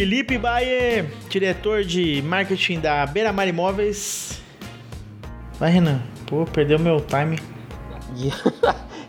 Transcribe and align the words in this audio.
Felipe 0.00 0.38
Baie, 0.38 1.04
diretor 1.28 1.84
de 1.84 2.22
marketing 2.22 2.80
da 2.80 3.04
Beira 3.04 3.34
Mar 3.34 3.46
Imóveis. 3.46 4.40
Vai, 5.58 5.72
Renan. 5.72 6.00
Pô, 6.26 6.46
perdeu 6.46 6.78
meu 6.78 7.02
time. 7.02 7.38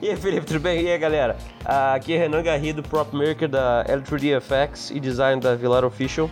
e 0.02 0.10
aí, 0.12 0.18
Felipe, 0.18 0.46
tudo 0.46 0.60
bem? 0.60 0.82
E 0.82 0.92
aí, 0.92 0.98
galera? 0.98 1.38
Aqui 1.64 2.12
é 2.12 2.18
Renan 2.18 2.44
Garrido, 2.44 2.84
prop 2.84 3.16
maker 3.16 3.48
da 3.48 3.86
L3D 3.88 4.42
FX 4.42 4.92
e 4.92 5.00
design 5.00 5.40
da 5.40 5.56
Vilar 5.56 5.86
Official. 5.86 6.30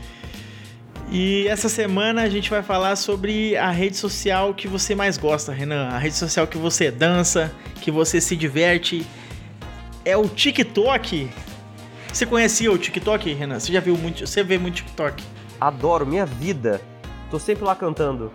E 1.09 1.47
essa 1.47 1.69
semana 1.69 2.23
a 2.23 2.29
gente 2.29 2.49
vai 2.49 2.61
falar 2.61 2.97
sobre 2.97 3.55
a 3.55 3.71
rede 3.71 3.95
social 3.95 4.53
que 4.53 4.67
você 4.67 4.93
mais 4.93 5.17
gosta, 5.17 5.53
Renan. 5.53 5.87
A 5.87 5.97
rede 5.97 6.15
social 6.15 6.45
que 6.45 6.57
você 6.57 6.91
dança, 6.91 7.49
que 7.79 7.89
você 7.89 8.19
se 8.19 8.35
diverte. 8.35 9.07
É 10.03 10.17
o 10.17 10.27
TikTok. 10.27 11.29
Você 12.11 12.25
conhecia 12.25 12.71
o 12.71 12.77
TikTok, 12.77 13.31
Renan? 13.33 13.59
Você 13.59 13.71
já 13.71 13.79
viu 13.79 13.95
muito? 13.95 14.25
Você 14.25 14.43
vê 14.43 14.57
muito 14.57 14.77
TikTok? 14.77 15.23
Adoro, 15.61 16.05
minha 16.05 16.25
vida. 16.25 16.81
Tô 17.29 17.37
sempre 17.37 17.63
lá 17.63 17.75
cantando. 17.75 18.31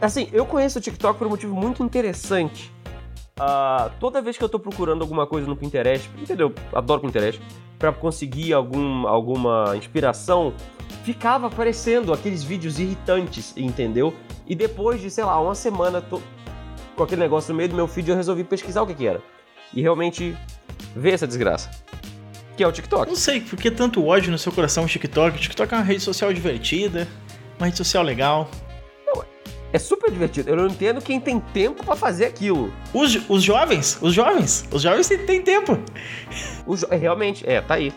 Assim, 0.00 0.28
eu 0.32 0.46
conheço 0.46 0.78
o 0.78 0.82
TikTok 0.82 1.18
por 1.18 1.26
um 1.26 1.30
motivo 1.30 1.54
muito 1.54 1.84
interessante. 1.84 2.72
Uh, 3.38 3.90
toda 4.00 4.22
vez 4.22 4.38
que 4.38 4.42
eu 4.42 4.48
tô 4.48 4.58
procurando 4.58 5.02
alguma 5.02 5.26
coisa 5.26 5.46
no 5.46 5.54
Pinterest, 5.54 6.10
entendeu? 6.18 6.54
Adoro 6.72 7.02
Pinterest. 7.02 7.40
Pra 7.78 7.92
conseguir 7.92 8.54
algum, 8.54 9.06
alguma 9.06 9.76
inspiração, 9.76 10.54
ficava 11.04 11.48
aparecendo 11.48 12.14
aqueles 12.14 12.42
vídeos 12.42 12.80
irritantes, 12.80 13.52
entendeu? 13.58 14.14
E 14.46 14.54
depois 14.54 15.02
de, 15.02 15.10
sei 15.10 15.24
lá, 15.24 15.38
uma 15.38 15.54
semana 15.54 16.00
tô... 16.00 16.20
com 16.96 17.02
aquele 17.02 17.20
negócio 17.20 17.52
no 17.52 17.58
meio 17.58 17.68
do 17.68 17.76
meu 17.76 17.86
feed, 17.86 18.08
eu 18.08 18.16
resolvi 18.16 18.42
pesquisar 18.42 18.80
o 18.80 18.86
que, 18.86 18.94
que 18.94 19.06
era. 19.06 19.22
E 19.74 19.82
realmente 19.82 20.34
ver 20.94 21.12
essa 21.12 21.26
desgraça. 21.26 21.70
Que 22.56 22.62
é 22.62 22.66
o 22.66 22.72
TikTok. 22.72 23.08
Não 23.08 23.16
sei 23.16 23.40
por 23.40 23.58
que 23.58 23.70
tanto 23.70 24.04
ódio 24.04 24.30
no 24.30 24.38
seu 24.38 24.50
coração 24.50 24.84
o 24.84 24.88
TikTok. 24.88 25.36
O 25.36 25.40
TikTok 25.40 25.74
é 25.74 25.76
uma 25.76 25.84
rede 25.84 26.00
social 26.00 26.32
divertida, 26.32 27.06
uma 27.58 27.66
rede 27.66 27.76
social 27.76 28.02
legal. 28.02 28.50
É 29.72 29.78
super 29.78 30.10
divertido. 30.10 30.48
Eu 30.48 30.56
não 30.56 30.68
entendo 30.68 31.02
quem 31.02 31.20
tem 31.20 31.38
tempo 31.38 31.84
para 31.84 31.94
fazer 31.96 32.24
aquilo. 32.24 32.72
Os, 32.94 33.28
os 33.28 33.42
jovens, 33.42 33.98
os 34.00 34.14
jovens, 34.14 34.66
os 34.72 34.80
jovens 34.80 35.08
têm 35.08 35.42
tempo. 35.42 35.78
Jo 36.66 36.86
é, 36.90 36.96
realmente, 36.96 37.44
é, 37.46 37.60
tá 37.60 37.74
aí. 37.74 37.92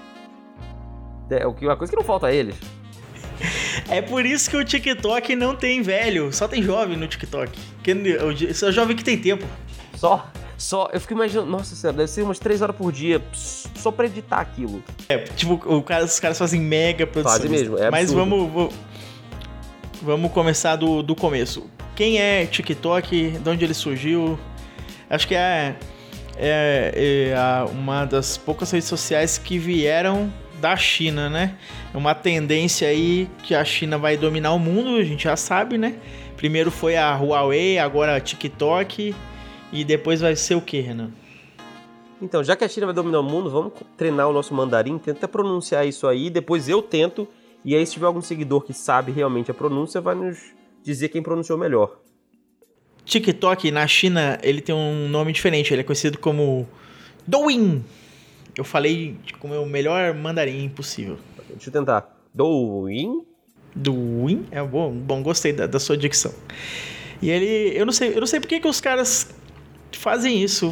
É 1.30 1.48
uma 1.48 1.78
coisa 1.78 1.92
que 1.92 1.98
não 1.98 2.04
falta 2.04 2.28
a 2.28 2.34
eles. 2.34 2.56
É 3.88 4.02
por 4.02 4.26
isso 4.26 4.50
que 4.50 4.58
o 4.58 4.66
TikTok 4.66 5.36
não 5.38 5.56
tem 5.56 5.82
velho, 5.82 6.34
só 6.34 6.50
tem 6.50 6.62
jovem 6.62 6.98
no 6.98 7.08
TikTok. 7.08 7.58
Que, 7.82 8.54
só 8.54 8.70
jovem 8.72 8.96
que 8.96 9.04
tem 9.04 9.18
tempo. 9.18 9.48
Só? 9.96 10.30
Só, 10.60 10.90
eu 10.92 11.00
fico 11.00 11.14
imaginando, 11.14 11.50
nossa 11.50 11.74
senhora, 11.74 12.00
deve 12.00 12.12
ser 12.12 12.22
umas 12.22 12.38
3 12.38 12.62
horas 12.62 12.76
por 12.76 12.92
dia 12.92 13.24
só 13.34 13.94
pra 13.94 14.06
editar 14.06 14.42
aquilo. 14.42 14.84
É, 15.08 15.20
tipo, 15.20 15.54
o 15.54 15.82
cara, 15.82 16.04
os 16.04 16.20
caras 16.20 16.38
fazem 16.38 16.60
mega 16.60 17.08
produções. 17.08 17.44
Fazem 17.44 17.50
mesmo, 17.50 17.78
é 17.78 17.90
Mas 17.90 18.12
vamos, 18.12 18.74
vamos 20.02 20.32
começar 20.34 20.76
do, 20.76 21.02
do 21.02 21.16
começo. 21.16 21.66
Quem 21.96 22.20
é 22.20 22.46
TikTok? 22.46 23.40
De 23.40 23.50
onde 23.50 23.64
ele 23.64 23.74
surgiu? 23.74 24.38
Acho 25.10 25.30
que 25.30 25.34
é, 25.34 25.78
é, 26.36 27.32
é 27.34 27.72
uma 27.72 28.04
das 28.04 28.38
poucas 28.38 28.70
redes 28.70 28.90
sociais 28.90 29.38
que 29.38 29.58
vieram 29.58 30.30
da 30.60 30.76
China, 30.76 31.30
né? 31.30 31.56
É 31.94 31.98
uma 31.98 32.14
tendência 32.14 32.90
aí 32.90 33.30
que 33.44 33.56
a 33.56 33.64
China 33.64 33.98
vai 33.98 34.18
dominar 34.18 34.52
o 34.52 34.60
mundo, 34.60 34.98
a 34.98 35.06
gente 35.06 35.24
já 35.24 35.38
sabe, 35.38 35.78
né? 35.78 35.96
Primeiro 36.36 36.70
foi 36.70 36.98
a 36.98 37.16
Huawei, 37.16 37.80
agora 37.80 38.18
a 38.18 38.20
TikTok 38.20 39.16
e 39.72 39.84
depois 39.84 40.22
vai 40.22 40.36
ser 40.36 40.56
o 40.56 40.62
que, 40.62 40.80
Renan? 40.80 41.12
Então, 42.22 42.44
já 42.44 42.56
que 42.56 42.64
a 42.64 42.68
China 42.68 42.88
vai 42.88 42.96
dominar 42.96 43.20
o 43.20 43.24
mundo, 43.24 43.50
vamos 43.50 43.74
treinar 43.96 44.28
o 44.28 44.34
nosso 44.34 44.54
mandarim, 44.54 44.98
tenta 44.98 45.28
pronunciar 45.28 45.88
isso 45.88 46.06
aí, 46.08 46.30
depois 46.30 46.68
eu 46.68 46.82
tento, 46.82 47.28
e 47.64 47.76
aí 47.76 47.86
se 47.86 47.94
tiver 47.94 48.08
algum 48.08 48.22
seguidor 48.22 48.62
que 48.62 48.74
sabe 48.74 49.12
realmente 49.12 49.50
a 49.50 49.54
pronúncia, 49.54 50.02
vai 50.02 50.16
nos 50.16 50.38
dizer 50.84 51.10
quem 51.10 51.22
pronunciou 51.24 51.58
melhor. 51.58 51.98
TikTok 53.06 53.72
na 53.72 53.88
China, 53.88 54.38
ele 54.44 54.62
tem 54.62 54.76
um 54.76 55.08
nome 55.08 55.32
diferente, 55.32 55.74
ele 55.74 55.82
é 55.82 55.84
conhecido 55.84 56.18
como 56.20 56.68
Douyin. 57.26 57.84
Eu 58.56 58.64
falei 58.64 59.18
com 59.40 59.48
o 59.48 59.52
meu 59.52 59.66
melhor 59.66 60.14
mandarim 60.14 60.68
possível. 60.70 61.18
Deixa 61.50 61.70
eu 61.70 61.74
tentar. 61.74 62.16
Douyin? 62.34 63.26
Douyin? 63.74 64.46
É 64.52 64.62
bom, 64.62 64.92
bom 64.92 65.24
gostei 65.24 65.54
da, 65.54 65.66
da 65.66 65.80
sua 65.80 65.98
dicção. 65.98 66.34
E 67.22 67.30
ele, 67.30 67.78
eu 67.78 67.86
não 67.86 67.94
sei, 67.94 68.14
eu 68.14 68.20
não 68.20 68.28
sei 68.28 68.40
por 68.40 68.48
que, 68.48 68.60
que 68.60 68.68
os 68.68 68.80
caras 68.80 69.34
fazem 69.98 70.42
isso. 70.42 70.72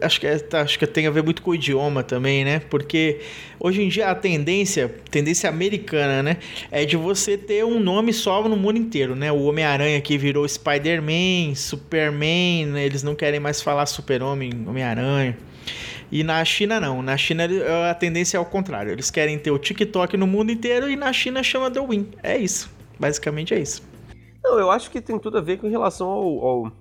Acho 0.00 0.20
que, 0.20 0.26
é, 0.26 0.38
tá, 0.38 0.60
acho 0.60 0.78
que 0.78 0.86
tem 0.86 1.06
a 1.06 1.10
ver 1.10 1.22
muito 1.22 1.42
com 1.42 1.50
o 1.50 1.54
idioma 1.54 2.02
também, 2.02 2.44
né? 2.44 2.60
Porque 2.70 3.20
hoje 3.58 3.82
em 3.82 3.88
dia 3.88 4.10
a 4.10 4.14
tendência, 4.14 4.94
tendência 5.10 5.48
americana, 5.48 6.22
né? 6.22 6.36
É 6.70 6.84
de 6.84 6.96
você 6.96 7.36
ter 7.36 7.64
um 7.64 7.80
nome 7.80 8.12
só 8.12 8.46
no 8.48 8.56
mundo 8.56 8.78
inteiro, 8.78 9.14
né? 9.14 9.32
O 9.32 9.44
Homem-Aranha 9.44 10.00
que 10.00 10.18
virou 10.18 10.46
Spider-Man, 10.46 11.54
Superman, 11.54 12.66
né? 12.66 12.84
eles 12.84 13.02
não 13.02 13.14
querem 13.14 13.40
mais 13.40 13.62
falar 13.62 13.86
Super-Homem, 13.86 14.50
Homem-Aranha. 14.66 15.36
E 16.10 16.22
na 16.22 16.44
China 16.44 16.78
não. 16.78 17.02
Na 17.02 17.16
China 17.16 17.48
a 17.90 17.94
tendência 17.94 18.36
é 18.36 18.38
ao 18.38 18.46
contrário. 18.46 18.92
Eles 18.92 19.10
querem 19.10 19.38
ter 19.38 19.50
o 19.50 19.58
TikTok 19.58 20.16
no 20.16 20.26
mundo 20.26 20.52
inteiro 20.52 20.88
e 20.88 20.96
na 20.96 21.12
China 21.12 21.42
chama 21.42 21.70
The 21.70 21.80
Win. 21.80 22.08
É 22.22 22.36
isso. 22.36 22.70
Basicamente 22.98 23.52
é 23.54 23.58
isso. 23.58 23.82
Não, 24.42 24.58
eu 24.58 24.70
acho 24.70 24.90
que 24.90 25.00
tem 25.00 25.18
tudo 25.18 25.38
a 25.38 25.40
ver 25.40 25.58
com 25.58 25.68
relação 25.68 26.06
ao, 26.06 26.46
ao 26.46 26.72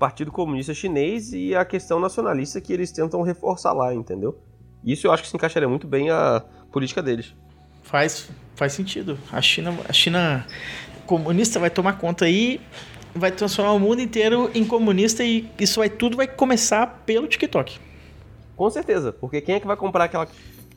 Partido 0.00 0.32
Comunista 0.32 0.72
Chinês 0.72 1.34
e 1.34 1.54
a 1.54 1.62
questão 1.62 2.00
nacionalista 2.00 2.58
que 2.58 2.72
eles 2.72 2.90
tentam 2.90 3.20
reforçar 3.20 3.74
lá, 3.74 3.94
entendeu? 3.94 4.40
Isso 4.82 5.06
eu 5.06 5.12
acho 5.12 5.22
que 5.22 5.28
se 5.28 5.36
encaixaria 5.36 5.68
muito 5.68 5.86
bem 5.86 6.08
a 6.08 6.42
política 6.72 7.02
deles. 7.02 7.34
Faz, 7.82 8.30
faz 8.54 8.72
sentido. 8.72 9.18
A 9.30 9.42
China, 9.42 9.78
a 9.86 9.92
China 9.92 10.46
comunista 11.04 11.60
vai 11.60 11.68
tomar 11.68 11.98
conta 11.98 12.24
aí, 12.24 12.62
vai 13.14 13.30
transformar 13.30 13.72
o 13.72 13.78
mundo 13.78 14.00
inteiro 14.00 14.50
em 14.54 14.64
comunista 14.64 15.22
e 15.22 15.46
isso 15.58 15.80
vai 15.80 15.90
tudo 15.90 16.16
vai 16.16 16.26
começar 16.26 17.02
pelo 17.04 17.28
TikTok. 17.28 17.78
Com 18.56 18.70
certeza, 18.70 19.12
porque 19.12 19.42
quem 19.42 19.56
é 19.56 19.60
que 19.60 19.66
vai 19.66 19.76
comprar 19.76 20.04
aquela 20.04 20.26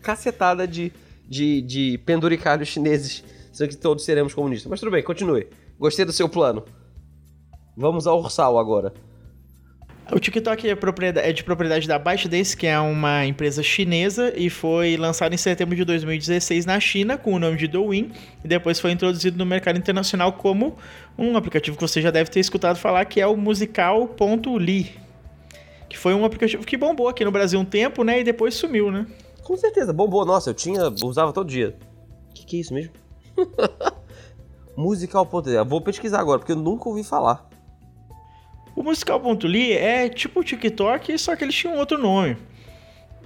cacetada 0.01 0.67
de, 0.67 0.91
de, 1.29 1.61
de 1.61 1.97
penduricalhos 2.00 2.67
chineses, 2.67 3.23
sendo 3.53 3.69
que 3.69 3.78
todos 3.78 4.03
seremos 4.03 4.34
comunistas? 4.34 4.69
Mas 4.69 4.81
tudo 4.81 4.91
bem, 4.91 5.01
continue. 5.01 5.47
Gostei 5.79 6.03
do 6.03 6.11
seu 6.11 6.28
plano. 6.28 6.66
Vamos 7.78 8.05
ao 8.05 8.19
Ursal 8.19 8.59
agora. 8.59 8.94
O 10.12 10.19
TikTok 10.19 10.68
é, 10.68 10.78
é 11.16 11.34
de 11.34 11.44
propriedade 11.44 11.88
da 11.88 11.97
ByteDance, 11.97 12.58
que 12.58 12.68
é 12.68 12.78
uma 12.80 13.25
empresa 13.25 13.64
chinesa 13.64 14.34
e 14.36 14.50
foi 14.50 14.97
lançado 14.97 15.34
em 15.34 15.38
setembro 15.38 15.75
de 15.75 15.86
2016 15.86 16.66
na 16.66 16.80
China 16.80 17.18
com 17.18 17.34
o 17.34 17.40
nome 17.40 17.58
de 17.58 17.68
Douyin 17.68 18.12
e 18.44 18.47
depois 18.47 18.80
foi 18.80 18.91
introduzido 18.91 19.38
no 19.38 19.46
mercado 19.46 19.78
internacional 19.78 20.34
como 20.34 20.75
um 21.18 21.38
aplicativo 21.38 21.78
que 21.78 21.81
você 21.81 22.02
já 22.02 22.12
deve 22.12 22.30
ter 22.30 22.41
escutado 22.41 22.78
falar 22.78 23.06
que 23.06 23.22
é 23.22 23.28
o 23.28 23.38
musical.ly, 23.38 24.91
que 25.90 25.97
foi 25.97 26.14
um 26.14 26.25
aplicativo 26.25 26.66
que 26.66 26.75
bombou 26.75 27.08
aqui 27.08 27.24
no 27.24 27.31
Brasil 27.31 27.59
um 27.59 27.66
tempo, 27.66 28.03
né, 28.03 28.20
e 28.20 28.24
depois 28.24 28.56
sumiu, 28.56 28.91
né? 28.91 29.08
Com 29.41 29.56
certeza, 29.58 29.94
bombou. 29.94 30.25
Nossa, 30.25 30.50
eu 30.50 30.53
tinha, 30.53 30.90
usava 31.03 31.31
todo 31.31 31.50
dia. 31.50 31.75
Que, 32.34 32.46
que 32.46 32.58
é 32.58 32.59
isso 32.59 32.74
mesmo? 32.74 32.94
Musical.ly. 34.75 35.64
Vou 35.66 35.81
pesquisar 35.81 36.20
agora, 36.20 36.40
porque 36.40 36.53
eu 36.53 36.58
nunca 36.58 36.88
ouvi 36.88 37.03
falar. 37.03 37.53
O 38.75 38.84
Musical.ly 38.84 39.73
é 39.73 40.09
tipo 40.09 40.39
o 40.39 40.44
TikTok, 40.44 41.17
só 41.17 41.35
que 41.35 41.44
eles 41.44 41.56
tinham 41.56 41.78
outro 41.78 41.97
nome. 41.97 42.38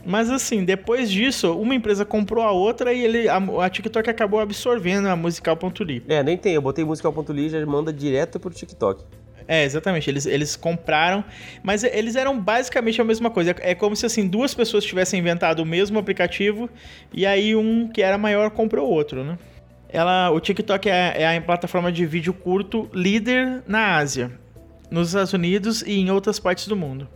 Mas 0.05 0.29
assim, 0.29 0.63
depois 0.63 1.11
disso, 1.11 1.53
uma 1.57 1.75
empresa 1.75 2.05
comprou 2.05 2.43
a 2.43 2.51
outra 2.51 2.93
e 2.93 3.03
ele, 3.03 3.27
a, 3.27 3.37
a 3.37 3.69
TikTok 3.69 4.09
acabou 4.09 4.39
absorvendo 4.39 5.07
a 5.07 5.15
Musical.ly. 5.15 6.03
É, 6.07 6.23
nem 6.23 6.37
tem. 6.37 6.53
Eu 6.53 6.61
botei 6.61 6.85
Musical.ly 6.85 7.47
e 7.47 7.49
já 7.49 7.65
manda 7.65 7.91
direto 7.91 8.39
pro 8.39 8.49
TikTok. 8.49 9.03
É, 9.47 9.63
exatamente. 9.63 10.09
Eles, 10.09 10.25
eles 10.25 10.55
compraram, 10.55 11.23
mas 11.63 11.83
eles 11.83 12.15
eram 12.15 12.39
basicamente 12.39 13.01
a 13.01 13.03
mesma 13.03 13.29
coisa. 13.29 13.55
É 13.59 13.73
como 13.73 13.95
se 13.95 14.05
assim 14.05 14.27
duas 14.27 14.53
pessoas 14.53 14.83
tivessem 14.83 15.19
inventado 15.19 15.59
o 15.59 15.65
mesmo 15.65 15.97
aplicativo 15.97 16.69
e 17.13 17.25
aí 17.25 17.55
um 17.55 17.87
que 17.87 18.01
era 18.01 18.17
maior 18.17 18.49
comprou 18.51 18.87
o 18.87 18.91
outro, 18.91 19.23
né? 19.23 19.37
Ela, 19.89 20.29
o 20.31 20.39
TikTok 20.39 20.89
é, 20.89 21.13
é 21.21 21.37
a 21.37 21.41
plataforma 21.41 21.91
de 21.91 22.05
vídeo 22.05 22.33
curto 22.33 22.89
líder 22.93 23.63
na 23.65 23.95
Ásia, 23.95 24.31
nos 24.89 25.09
Estados 25.09 25.33
Unidos 25.33 25.81
e 25.81 25.99
em 25.99 26.11
outras 26.11 26.39
partes 26.39 26.67
do 26.67 26.75
mundo. 26.75 27.07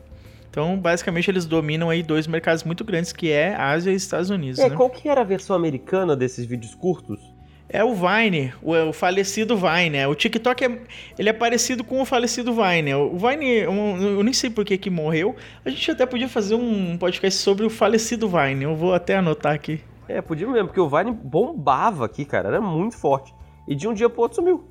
Então, 0.50 0.78
basicamente, 0.78 1.32
eles 1.32 1.46
dominam 1.46 1.90
aí 1.90 2.04
dois 2.04 2.28
mercados 2.28 2.66
muito 2.66 2.84
grandes, 2.84 3.14
que 3.14 3.32
é 3.32 3.56
Ásia 3.56 3.92
e 3.92 3.96
Estados 3.96 4.30
Unidos. 4.30 4.60
É, 4.60 4.70
né? 4.70 4.76
qual 4.76 4.90
que 4.90 5.08
era 5.08 5.22
a 5.22 5.24
versão 5.24 5.56
americana 5.56 6.14
desses 6.14 6.46
vídeos 6.46 6.76
curtos? 6.76 7.22
É 7.70 7.82
o 7.86 7.96
Vine, 7.96 8.54
o, 8.62 8.74
o 8.90 8.92
falecido 8.92 9.56
Vine. 9.56 9.92
Né? 9.92 10.06
O 10.06 10.14
TikTok 10.14 10.66
é, 10.66 10.80
ele 11.18 11.30
é 11.30 11.34
parecido 11.34 11.86
com 11.86 12.02
o 12.02 12.06
falecido 12.06 12.54
Vine. 12.54 12.94
O 12.94 13.18
Vine, 13.18 13.46
eu, 13.46 13.72
eu 13.72 14.24
nem 14.24 14.34
sei 14.34 14.50
por 14.50 14.66
que, 14.66 14.78
que 14.78 14.90
morreu. 14.90 15.38
A 15.64 15.70
gente 15.70 15.90
até 15.90 16.06
podia 16.06 16.28
fazer 16.28 16.56
um 16.56 16.98
podcast 16.98 17.40
sobre 17.40 17.66
o 17.66 17.70
falecido 17.70 18.28
Vine. 18.28 18.66
Eu 18.66 18.76
vou 18.76 18.94
até 18.94 19.16
anotar 19.16 19.54
aqui. 19.54 19.80
É, 20.06 20.22
podia 20.22 20.46
mesmo, 20.46 20.68
porque 20.68 20.82
o 20.82 20.90
Vine 20.90 21.12
bombava 21.12 22.06
aqui, 22.06 22.26
cara. 22.26 22.50
Era 22.50 22.60
muito 22.60 22.98
forte. 22.98 23.34
E 23.66 23.74
de 23.74 23.88
um 23.88 23.94
dia 23.94 24.10
pro 24.10 24.24
outro 24.24 24.36
sumiu. 24.36 24.66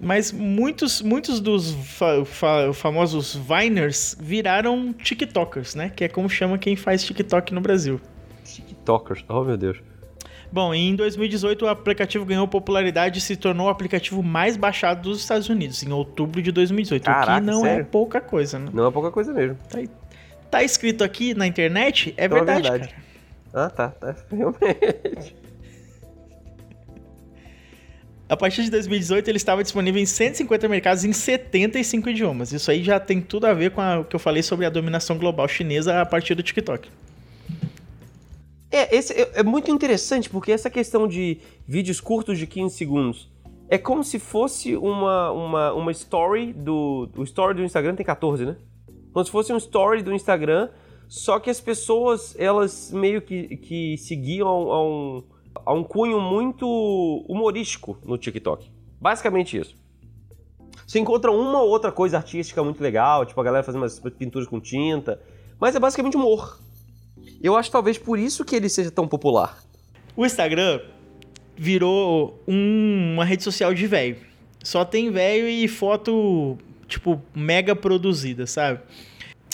Mas 0.00 0.30
muitos, 0.30 1.02
muitos 1.02 1.40
dos 1.40 1.72
fa 1.72 2.24
fa 2.24 2.72
famosos 2.72 3.34
Viners 3.34 4.16
viraram 4.20 4.92
TikTokers, 4.92 5.74
né? 5.74 5.90
Que 5.94 6.04
é 6.04 6.08
como 6.08 6.28
chama 6.30 6.56
quem 6.56 6.76
faz 6.76 7.02
TikTok 7.04 7.52
no 7.52 7.60
Brasil. 7.60 8.00
TikTokers, 8.44 9.24
oh 9.28 9.42
meu 9.42 9.56
Deus. 9.56 9.78
Bom, 10.50 10.72
em 10.72 10.94
2018 10.94 11.64
o 11.64 11.68
aplicativo 11.68 12.24
ganhou 12.24 12.48
popularidade 12.48 13.18
e 13.18 13.20
se 13.20 13.36
tornou 13.36 13.66
o 13.66 13.70
aplicativo 13.70 14.22
mais 14.22 14.56
baixado 14.56 15.02
dos 15.02 15.20
Estados 15.20 15.48
Unidos, 15.48 15.82
em 15.82 15.92
outubro 15.92 16.40
de 16.40 16.50
2018. 16.50 17.04
Caraca, 17.04 17.32
o 17.32 17.40
que 17.40 17.46
não 17.46 17.62
sério? 17.62 17.80
é 17.82 17.84
pouca 17.84 18.20
coisa, 18.20 18.58
né? 18.58 18.70
Não 18.72 18.86
é 18.86 18.90
pouca 18.90 19.10
coisa 19.10 19.32
mesmo. 19.32 19.56
Tá, 19.68 19.78
tá 20.50 20.62
escrito 20.62 21.04
aqui 21.04 21.34
na 21.34 21.46
internet, 21.46 22.14
é 22.16 22.24
Então 22.24 22.38
é 22.38 22.44
verdade, 22.44 22.62
verdade. 22.70 22.94
cara. 22.94 23.66
Ah, 23.66 23.70
tá. 23.70 23.88
tá. 23.88 24.16
Realmente. 24.30 25.36
A 28.28 28.36
partir 28.36 28.62
de 28.62 28.70
2018 28.70 29.26
ele 29.28 29.38
estava 29.38 29.62
disponível 29.62 30.00
em 30.00 30.06
150 30.06 30.68
mercados 30.68 31.02
em 31.02 31.12
75 31.12 32.10
idiomas. 32.10 32.52
Isso 32.52 32.70
aí 32.70 32.82
já 32.84 33.00
tem 33.00 33.22
tudo 33.22 33.46
a 33.46 33.54
ver 33.54 33.70
com 33.70 33.80
o 34.00 34.04
que 34.04 34.14
eu 34.14 34.20
falei 34.20 34.42
sobre 34.42 34.66
a 34.66 34.70
dominação 34.70 35.16
global 35.16 35.48
chinesa 35.48 36.00
a 36.00 36.04
partir 36.04 36.34
do 36.34 36.42
TikTok. 36.42 36.90
É, 38.70 38.94
esse 38.94 39.14
é, 39.14 39.30
é 39.36 39.42
muito 39.42 39.70
interessante 39.70 40.28
porque 40.28 40.52
essa 40.52 40.68
questão 40.68 41.08
de 41.08 41.38
vídeos 41.66 42.02
curtos 42.02 42.38
de 42.38 42.46
15 42.46 42.76
segundos 42.76 43.30
é 43.70 43.78
como 43.78 44.04
se 44.04 44.18
fosse 44.18 44.76
uma, 44.76 45.30
uma, 45.30 45.72
uma 45.72 45.92
story 45.92 46.52
do. 46.52 47.08
O 47.16 47.22
story 47.22 47.54
do 47.54 47.64
Instagram 47.64 47.94
tem 47.94 48.04
14, 48.04 48.44
né? 48.44 48.56
Como 49.12 49.24
se 49.24 49.30
fosse 49.30 49.52
um 49.52 49.56
story 49.56 50.02
do 50.02 50.12
Instagram, 50.12 50.68
só 51.08 51.38
que 51.38 51.48
as 51.48 51.60
pessoas, 51.60 52.34
elas 52.38 52.90
meio 52.92 53.22
que, 53.22 53.56
que 53.56 53.96
seguiam 53.98 54.48
a 54.48 54.86
um, 54.86 55.24
a 55.64 55.72
um 55.72 55.82
cunho 55.84 56.20
muito 56.20 56.66
humorístico 57.28 57.98
no 58.04 58.16
TikTok. 58.18 58.70
Basicamente 59.00 59.56
isso. 59.58 59.76
Você 60.86 60.98
encontra 60.98 61.30
uma 61.30 61.60
ou 61.60 61.68
outra 61.68 61.92
coisa 61.92 62.16
artística 62.16 62.62
muito 62.64 62.82
legal, 62.82 63.26
tipo 63.26 63.40
a 63.40 63.44
galera 63.44 63.62
fazendo 63.62 63.82
umas 63.82 63.98
pinturas 64.18 64.48
com 64.48 64.58
tinta, 64.58 65.20
mas 65.60 65.74
é 65.74 65.78
basicamente 65.78 66.16
humor. 66.16 66.58
Eu 67.42 67.56
acho 67.56 67.70
talvez 67.70 67.98
por 67.98 68.18
isso 68.18 68.44
que 68.44 68.56
ele 68.56 68.68
seja 68.68 68.90
tão 68.90 69.06
popular. 69.06 69.62
O 70.16 70.24
Instagram 70.24 70.80
virou 71.56 72.42
um- 72.48 73.14
uma 73.14 73.24
rede 73.24 73.42
social 73.42 73.74
de 73.74 73.86
velho. 73.86 74.16
Só 74.64 74.84
tem 74.84 75.10
velho 75.10 75.48
e 75.48 75.68
foto, 75.68 76.56
tipo, 76.86 77.20
mega 77.34 77.76
produzida, 77.76 78.46
sabe? 78.46 78.80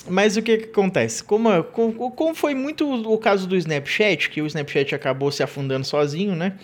Mas 0.09 0.37
o 0.37 0.43
que, 0.43 0.59
que 0.59 0.65
acontece? 0.65 1.25
Como, 1.25 1.65
como, 1.65 2.11
como 2.11 2.35
foi 2.35 2.55
muito 2.55 2.87
o 3.11 3.19
caso 3.19 3.47
do 3.47 3.57
Snapchat, 3.57 4.31
que 4.31 4.43
o 4.43 4.47
Snapchat 4.47 4.95
acabou 4.95 5.31
se 5.31 5.43
afundando 5.43 5.87
sozinho, 5.87 6.35
né? 6.35 6.55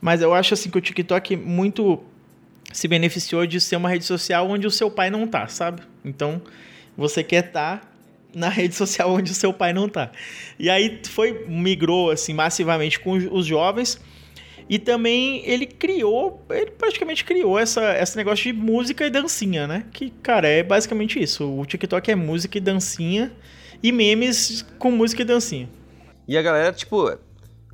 Mas 0.00 0.22
eu 0.22 0.32
acho 0.32 0.54
assim 0.54 0.70
que 0.70 0.78
o 0.78 0.80
TikTok 0.80 1.36
muito 1.36 2.00
se 2.72 2.86
beneficiou 2.86 3.46
de 3.46 3.60
ser 3.60 3.76
uma 3.76 3.88
rede 3.88 4.04
social 4.04 4.48
onde 4.48 4.66
o 4.66 4.70
seu 4.70 4.90
pai 4.90 5.10
não 5.10 5.26
tá, 5.26 5.48
sabe? 5.48 5.82
Então, 6.04 6.40
você 6.96 7.24
quer 7.24 7.46
estar 7.46 7.92
na 8.34 8.48
rede 8.50 8.74
social 8.74 9.10
onde 9.12 9.32
o 9.32 9.34
seu 9.34 9.52
pai 9.52 9.72
não 9.72 9.88
tá. 9.88 10.12
E 10.58 10.70
aí 10.70 11.00
foi 11.08 11.46
migrou 11.48 12.10
assim 12.10 12.32
massivamente 12.32 13.00
com 13.00 13.12
os 13.12 13.46
jovens 13.46 14.00
e 14.68 14.78
também 14.78 15.42
ele 15.46 15.66
criou, 15.66 16.44
ele 16.50 16.70
praticamente 16.72 17.24
criou 17.24 17.58
essa 17.58 17.96
esse 17.98 18.16
negócio 18.16 18.44
de 18.44 18.52
música 18.52 19.06
e 19.06 19.10
dancinha, 19.10 19.66
né? 19.66 19.86
Que 19.92 20.10
cara, 20.10 20.46
é 20.46 20.62
basicamente 20.62 21.20
isso. 21.20 21.50
O 21.50 21.64
TikTok 21.64 22.10
é 22.10 22.14
música 22.14 22.58
e 22.58 22.60
dancinha 22.60 23.32
e 23.82 23.90
memes 23.90 24.62
com 24.78 24.90
música 24.90 25.22
e 25.22 25.24
dancinha. 25.24 25.68
E 26.26 26.36
a 26.36 26.42
galera, 26.42 26.72
tipo, 26.72 27.10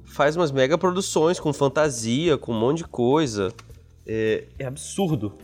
faz 0.04 0.36
umas 0.36 0.52
mega 0.52 0.78
produções 0.78 1.40
com 1.40 1.52
fantasia, 1.52 2.38
com 2.38 2.52
um 2.52 2.60
monte 2.60 2.78
de 2.78 2.84
coisa. 2.84 3.52
É, 4.06 4.44
é 4.58 4.66
absurdo 4.66 5.36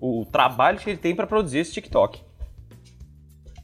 o 0.00 0.26
trabalho 0.26 0.78
que 0.78 0.90
ele 0.90 0.98
tem 0.98 1.14
pra 1.14 1.28
produzir 1.28 1.58
esse 1.58 1.72
TikTok. 1.72 2.20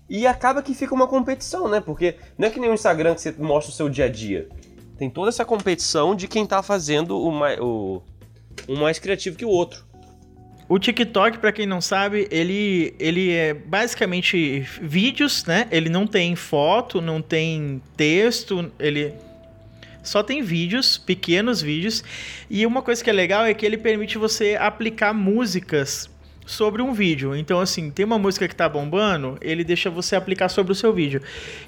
E 0.08 0.26
acaba 0.26 0.62
que 0.62 0.72
fica 0.72 0.94
uma 0.94 1.08
competição, 1.08 1.68
né? 1.68 1.80
Porque 1.80 2.16
não 2.38 2.46
é 2.46 2.50
que 2.50 2.60
nem 2.60 2.70
o 2.70 2.74
Instagram 2.74 3.14
que 3.14 3.20
você 3.20 3.32
mostra 3.32 3.72
o 3.72 3.74
seu 3.74 3.88
dia 3.88 4.04
a 4.04 4.08
dia. 4.08 4.48
Tem 4.98 5.08
toda 5.08 5.28
essa 5.28 5.44
competição 5.44 6.14
de 6.14 6.26
quem 6.26 6.44
tá 6.44 6.62
fazendo 6.62 7.22
o 7.22 7.30
mais, 7.30 7.58
o, 7.60 8.02
um 8.68 8.76
mais 8.76 8.98
criativo 8.98 9.36
que 9.36 9.44
o 9.44 9.48
outro. 9.48 9.86
O 10.68 10.78
TikTok, 10.78 11.38
pra 11.38 11.50
quem 11.50 11.66
não 11.66 11.80
sabe, 11.80 12.28
ele, 12.30 12.94
ele 12.98 13.30
é 13.32 13.54
basicamente 13.54 14.60
vídeos, 14.82 15.44
né? 15.46 15.66
Ele 15.70 15.88
não 15.88 16.06
tem 16.06 16.36
foto, 16.36 17.00
não 17.00 17.22
tem 17.22 17.80
texto, 17.96 18.70
ele 18.78 19.14
só 20.02 20.22
tem 20.22 20.42
vídeos, 20.42 20.98
pequenos 20.98 21.62
vídeos. 21.62 22.04
E 22.50 22.66
uma 22.66 22.82
coisa 22.82 23.02
que 23.02 23.08
é 23.08 23.12
legal 23.12 23.46
é 23.46 23.54
que 23.54 23.64
ele 23.64 23.78
permite 23.78 24.18
você 24.18 24.56
aplicar 24.60 25.14
músicas 25.14 26.10
sobre 26.48 26.80
um 26.80 26.94
vídeo. 26.94 27.36
Então, 27.36 27.60
assim, 27.60 27.90
tem 27.90 28.06
uma 28.06 28.18
música 28.18 28.48
que 28.48 28.56
tá 28.56 28.66
bombando, 28.66 29.36
ele 29.42 29.62
deixa 29.62 29.90
você 29.90 30.16
aplicar 30.16 30.48
sobre 30.48 30.72
o 30.72 30.74
seu 30.74 30.94
vídeo. 30.94 31.20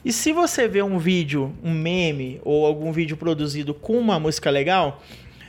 E 0.02 0.10
se 0.10 0.32
você 0.32 0.66
vê 0.66 0.82
um 0.82 0.98
vídeo, 0.98 1.54
um 1.62 1.70
meme 1.70 2.40
ou 2.42 2.64
algum 2.64 2.90
vídeo 2.90 3.14
produzido 3.14 3.74
com 3.74 3.98
uma 3.98 4.18
música 4.18 4.48
legal, 4.48 5.02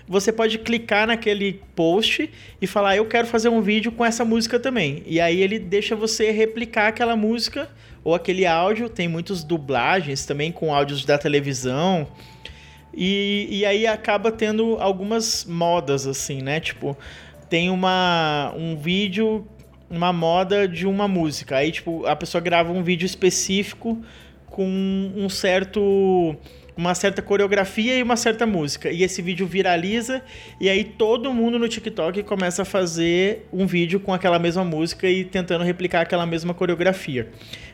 você 0.06 0.33
pode 0.33 0.57
clicar 0.60 1.07
naquele 1.07 1.62
post 1.74 2.30
e 2.62 2.68
falar: 2.68 2.98
Eu 2.98 3.06
quero 3.06 3.25
fazer 3.25 3.48
um 3.48 3.62
vídeo 3.62 3.94
com 3.94 4.04
essa 4.04 4.25
música 4.25 4.60
também. 4.60 5.01
E 5.06 5.22
aí 5.22 5.42
ele 5.42 5.57
deixa 5.57 5.95
você 5.95 6.31
replicar 6.31 6.88
aquela 6.88 7.16
música 7.16 7.69
ou 8.04 8.13
aquele 8.13 8.45
áudio. 8.45 8.89
Tem 8.89 9.07
muitas 9.07 9.45
dublagens 9.45 10.25
também 10.25 10.51
com 10.51 10.75
áudios 10.75 11.06
da 11.06 11.18
televisão. 11.18 12.06
E, 12.94 13.48
e 13.50 13.66
aí 13.66 13.88
acaba 13.88 14.30
tendo 14.30 14.75
algumas 14.81 15.45
modas, 15.45 16.06
assim, 16.06 16.42
né? 16.42 16.60
Tipo, 16.60 16.98
tem 17.51 17.69
uma, 17.69 18.53
um 18.56 18.77
vídeo, 18.77 19.45
uma 19.89 20.13
moda 20.13 20.69
de 20.69 20.88
uma 20.88 21.06
música. 21.06 21.57
Aí, 21.57 21.69
tipo, 21.69 22.06
a 22.06 22.15
pessoa 22.15 22.39
grava 22.42 22.71
um 22.71 22.81
vídeo 22.81 23.06
específico 23.06 24.01
com 24.45 24.65
um 25.13 25.27
certo 25.27 26.33
uma 26.77 26.95
certa 26.95 27.21
coreografia 27.21 27.98
e 27.98 28.01
uma 28.01 28.15
certa 28.15 28.45
música. 28.45 28.89
E 28.89 29.03
esse 29.03 29.21
vídeo 29.21 29.45
viraliza 29.45 30.24
e 30.62 30.69
aí 30.69 30.86
todo 30.86 31.33
mundo 31.33 31.59
no 31.59 31.68
TikTok 31.68 32.24
começa 32.24 32.62
a 32.62 32.65
fazer 32.65 33.45
um 33.51 33.68
vídeo 33.68 34.00
com 34.00 34.13
aquela 34.13 34.39
mesma 34.39 34.63
música 34.63 35.09
e 35.09 35.25
tentando 35.25 35.65
replicar 35.65 36.01
aquela 36.01 36.25
mesma 36.25 36.53
coreografia. 36.53 37.30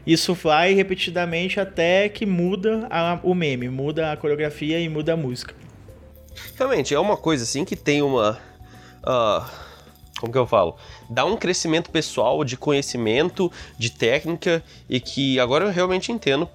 Isso 0.08 0.34
vai 0.34 0.74
repetidamente 0.74 1.60
até 1.60 2.10
que 2.10 2.26
muda 2.26 2.88
a, 2.90 3.20
o 3.22 3.36
meme, 3.36 3.70
muda 3.70 4.12
a 4.12 4.18
coreografia 4.18 4.80
e 4.80 4.90
muda 4.90 5.14
a 5.14 5.18
música. 5.18 5.54
Realmente, 6.58 6.96
é 6.96 7.00
uma 7.00 7.16
coisa 7.16 7.44
assim 7.44 7.64
que 7.64 7.76
tem 7.76 8.02
uma. 8.02 8.40
ah, 9.06 9.67
como 10.20 10.32
que 10.32 10.38
eu 10.38 10.48
falo? 10.48 10.78
Dá 11.10 11.26
um 11.26 11.38
crescimento 11.38 11.90
pessoal 11.90 12.44
de 12.44 12.58
conhecimento, 12.58 13.52
de 13.78 13.92
técnica, 13.92 14.64
e 14.90 15.00
que 15.00 15.40
agora 15.40 15.66
eu 15.66 15.72
realmente 15.72 16.12
entendo 16.12 16.50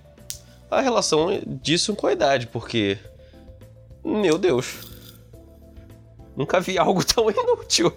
a 0.71 0.81
relação 0.81 1.41
disso 1.47 1.95
com 1.95 2.07
a 2.07 2.13
idade, 2.13 2.47
porque. 2.47 2.99
Meu 4.05 4.37
Deus. 4.39 4.91
Nunca 6.37 6.61
vi 6.61 6.77
algo 6.79 7.05
tão 7.05 7.31
inútil. 7.31 7.95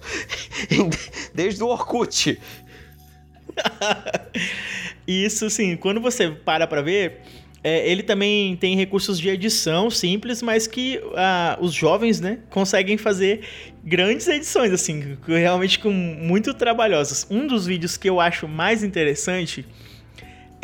Desde 1.33 1.63
o 1.63 1.67
Orkut. 1.67 2.39
Isso, 5.07 5.45
assim, 5.45 5.77
quando 5.77 6.01
você 6.01 6.29
para 6.29 6.67
pra 6.67 6.81
ver, 6.81 7.21
é, 7.65 7.89
ele 7.89 8.03
também 8.03 8.55
tem 8.55 8.75
recursos 8.75 9.19
de 9.19 9.27
edição 9.27 9.89
simples, 9.89 10.43
mas 10.43 10.67
que 10.67 11.01
ah, 11.15 11.57
os 11.59 11.73
jovens, 11.73 12.21
né, 12.21 12.37
conseguem 12.51 12.95
fazer 12.95 13.41
grandes 13.83 14.27
edições, 14.27 14.71
assim, 14.71 15.17
realmente 15.25 15.79
com 15.79 15.89
muito 15.89 16.53
trabalhosas. 16.53 17.25
Um 17.27 17.47
dos 17.47 17.65
vídeos 17.65 17.97
que 17.97 18.07
eu 18.07 18.19
acho 18.19 18.47
mais 18.47 18.83
interessante 18.83 19.65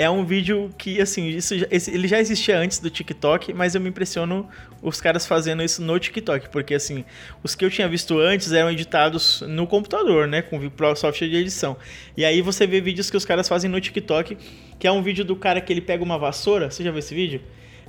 é 0.01 0.09
um 0.09 0.25
vídeo 0.25 0.69
que, 0.77 0.99
assim, 1.01 1.27
isso, 1.29 1.53
esse- 1.69 1.91
ele 1.91 2.07
já 2.07 2.19
existia 2.19 2.57
antes 2.57 2.79
do 2.79 2.89
TikTok, 2.89 3.53
mas 3.53 3.75
eu 3.75 3.81
me 3.81 3.89
impressiono 3.89 4.47
os 4.81 4.99
caras 4.99 5.25
fazendo 5.25 5.61
isso 5.63 5.81
no 5.81 5.97
TikTok, 5.99 6.49
porque, 6.49 6.73
assim, 6.73 7.05
os 7.43 7.53
que 7.55 7.63
eu 7.63 7.69
tinha 7.69 7.87
visto 7.87 8.17
antes 8.17 8.51
eram 8.51 8.71
editados 8.71 9.41
no 9.47 9.67
computador, 9.67 10.27
né, 10.27 10.41
com 10.41 10.57
o 10.57 10.95
software 10.95 11.27
de 11.29 11.35
edição. 11.37 11.77
E 12.17 12.25
aí 12.25 12.41
você 12.41 12.65
vê 12.65 12.81
vídeos 12.81 13.09
que 13.09 13.17
os 13.17 13.25
caras 13.25 13.47
fazem 13.47 13.69
no 13.69 13.79
TikTok, 13.79 14.37
que 14.79 14.87
é 14.87 14.91
um 14.91 15.01
vídeo 15.03 15.23
do 15.23 15.35
cara 15.35 15.61
que 15.61 15.71
ele 15.71 15.81
pega 15.81 16.03
uma 16.03 16.17
vassoura, 16.17 16.69
você 16.71 16.83
já 16.83 16.89
viu 16.91 16.99
esse 16.99 17.13
vídeo? 17.13 17.41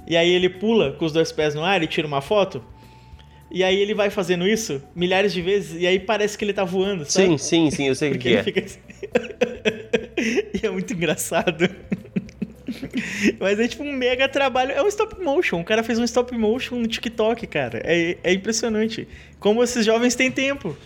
E 0.06 0.16
aí 0.16 0.30
ele 0.30 0.48
pula 0.48 0.92
com 0.92 1.04
os 1.04 1.12
dois 1.12 1.30
pés 1.32 1.54
no 1.54 1.64
ar 1.64 1.82
e 1.82 1.86
tira 1.86 2.06
uma 2.06 2.20
foto. 2.20 2.62
E 3.54 3.62
aí 3.62 3.76
ele 3.78 3.94
vai 3.94 4.08
fazendo 4.10 4.48
isso 4.48 4.82
milhares 4.94 5.32
de 5.32 5.42
vezes, 5.42 5.80
e 5.80 5.86
aí 5.86 5.98
parece 6.00 6.36
que 6.38 6.44
ele 6.44 6.52
tá 6.54 6.64
voando, 6.64 7.04
sabe? 7.04 7.26
Sim, 7.28 7.38
sim, 7.38 7.70
sim, 7.70 7.88
eu 7.88 7.94
sei 7.94 8.12
o 8.12 8.18
que 8.18 8.34
é. 8.34 8.42
fica 8.42 8.64
assim. 8.64 8.78
e 10.54 10.66
é 10.66 10.70
muito 10.70 10.92
engraçado. 10.92 11.68
Mas 13.38 13.58
é 13.58 13.68
tipo 13.68 13.82
um 13.82 13.92
mega 13.92 14.28
trabalho. 14.28 14.72
É 14.72 14.82
um 14.82 14.88
stop 14.88 15.20
motion. 15.20 15.60
O 15.60 15.64
cara 15.64 15.82
fez 15.82 15.98
um 15.98 16.04
stop 16.04 16.36
motion 16.36 16.76
no 16.76 16.86
TikTok, 16.86 17.46
cara. 17.46 17.82
É, 17.84 18.16
é 18.22 18.32
impressionante. 18.32 19.06
Como 19.38 19.62
esses 19.62 19.84
jovens 19.84 20.14
têm 20.14 20.30
tempo. 20.30 20.76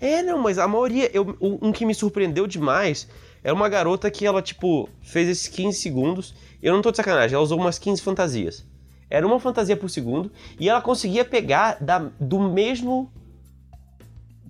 É, 0.00 0.22
não, 0.22 0.38
mas 0.38 0.58
a 0.58 0.68
maioria. 0.68 1.10
Eu, 1.12 1.36
um 1.40 1.72
que 1.72 1.86
me 1.86 1.94
surpreendeu 1.94 2.46
demais 2.46 3.08
era 3.42 3.54
uma 3.54 3.68
garota 3.68 4.10
que 4.10 4.26
ela, 4.26 4.42
tipo, 4.42 4.88
fez 5.00 5.28
esses 5.28 5.48
15 5.48 5.78
segundos. 5.78 6.34
Eu 6.62 6.74
não 6.74 6.82
tô 6.82 6.90
de 6.90 6.96
sacanagem, 6.98 7.34
ela 7.34 7.44
usou 7.44 7.58
umas 7.58 7.78
15 7.78 8.02
fantasias. 8.02 8.64
Era 9.08 9.26
uma 9.26 9.38
fantasia 9.38 9.76
por 9.76 9.88
segundo 9.88 10.32
e 10.58 10.68
ela 10.68 10.82
conseguia 10.82 11.24
pegar 11.24 11.78
da, 11.80 12.10
do 12.20 12.40
mesmo 12.40 13.10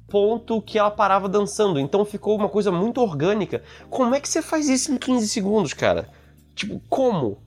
ponto 0.08 0.62
que 0.62 0.78
ela 0.78 0.90
parava 0.90 1.28
dançando. 1.28 1.78
Então 1.78 2.04
ficou 2.04 2.36
uma 2.36 2.48
coisa 2.48 2.70
muito 2.70 3.00
orgânica. 3.00 3.62
Como 3.90 4.14
é 4.14 4.20
que 4.20 4.28
você 4.28 4.40
faz 4.40 4.68
isso 4.68 4.92
em 4.92 4.96
15 4.96 5.28
segundos, 5.28 5.72
cara? 5.72 6.08
Tipo, 6.54 6.80
como? 6.88 7.38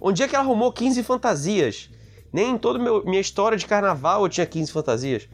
Onde 0.00 0.22
é 0.22 0.28
que 0.28 0.34
ela 0.34 0.44
arrumou 0.44 0.72
15 0.72 1.02
fantasias? 1.02 1.88
Nem 2.32 2.52
em 2.52 2.58
toda 2.58 2.78
meu, 2.78 3.04
minha 3.04 3.20
história 3.20 3.56
de 3.56 3.66
carnaval 3.66 4.22
eu 4.22 4.28
tinha 4.28 4.46
15 4.46 4.72
fantasias. 4.72 5.28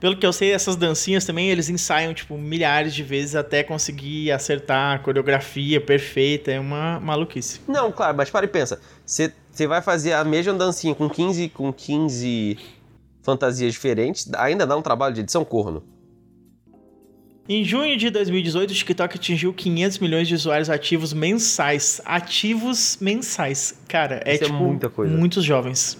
Pelo 0.00 0.16
que 0.18 0.26
eu 0.26 0.32
sei, 0.32 0.52
essas 0.52 0.76
dancinhas 0.76 1.24
também, 1.24 1.48
eles 1.48 1.70
ensaiam, 1.70 2.12
tipo, 2.12 2.36
milhares 2.36 2.94
de 2.94 3.02
vezes 3.02 3.34
até 3.34 3.62
conseguir 3.62 4.32
acertar 4.32 4.96
a 4.96 4.98
coreografia 4.98 5.80
perfeita. 5.80 6.50
É 6.50 6.60
uma 6.60 7.00
maluquice. 7.00 7.60
Não, 7.66 7.90
claro, 7.90 8.16
mas 8.16 8.28
para 8.28 8.44
e 8.44 8.48
pensa. 8.48 8.80
Você 9.06 9.32
vai 9.66 9.80
fazer 9.80 10.12
a 10.12 10.24
mesma 10.24 10.52
dancinha 10.52 10.94
com 10.94 11.08
15, 11.08 11.48
com 11.50 11.72
15 11.72 12.58
fantasias 13.24 13.72
diferentes, 13.72 14.30
ainda 14.36 14.66
dá 14.66 14.76
um 14.76 14.82
trabalho 14.82 15.14
de 15.14 15.22
edição 15.22 15.44
corno. 15.44 15.82
Em 17.48 17.64
junho 17.64 17.96
de 17.98 18.08
2018, 18.08 18.70
o 18.70 18.74
TikTok 18.74 19.16
atingiu 19.16 19.52
500 19.52 19.98
milhões 19.98 20.28
de 20.28 20.34
usuários 20.34 20.70
ativos 20.70 21.12
mensais. 21.12 22.00
Ativos 22.04 22.96
mensais. 23.00 23.78
Cara, 23.88 24.22
é, 24.24 24.34
Isso 24.34 24.44
é 24.44 24.46
tipo 24.46 24.58
muita 24.58 24.88
coisa. 24.88 25.14
muitos 25.14 25.44
jovens. 25.44 25.98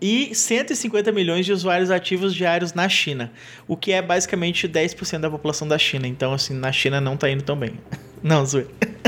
E 0.00 0.34
150 0.34 1.10
milhões 1.12 1.46
de 1.46 1.52
usuários 1.52 1.90
ativos 1.90 2.34
diários 2.34 2.74
na 2.74 2.88
China, 2.88 3.32
o 3.66 3.76
que 3.76 3.92
é 3.92 4.02
basicamente 4.02 4.68
10% 4.68 5.20
da 5.20 5.30
população 5.30 5.66
da 5.66 5.78
China. 5.78 6.06
Então, 6.06 6.32
assim, 6.32 6.54
na 6.54 6.70
China 6.72 7.00
não 7.00 7.16
tá 7.16 7.30
indo 7.30 7.42
tão 7.42 7.56
bem. 7.56 7.80
Não, 8.22 8.44
zoeira. 8.44 8.68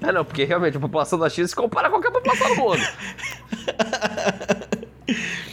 É, 0.00 0.12
não, 0.12 0.24
porque 0.24 0.44
realmente 0.44 0.76
a 0.76 0.80
população 0.80 1.18
da 1.18 1.28
China 1.28 1.46
se 1.46 1.54
compara 1.54 1.88
a 1.88 1.90
qualquer 1.90 2.10
população 2.10 2.48
do 2.48 2.56
mundo. 2.56 2.80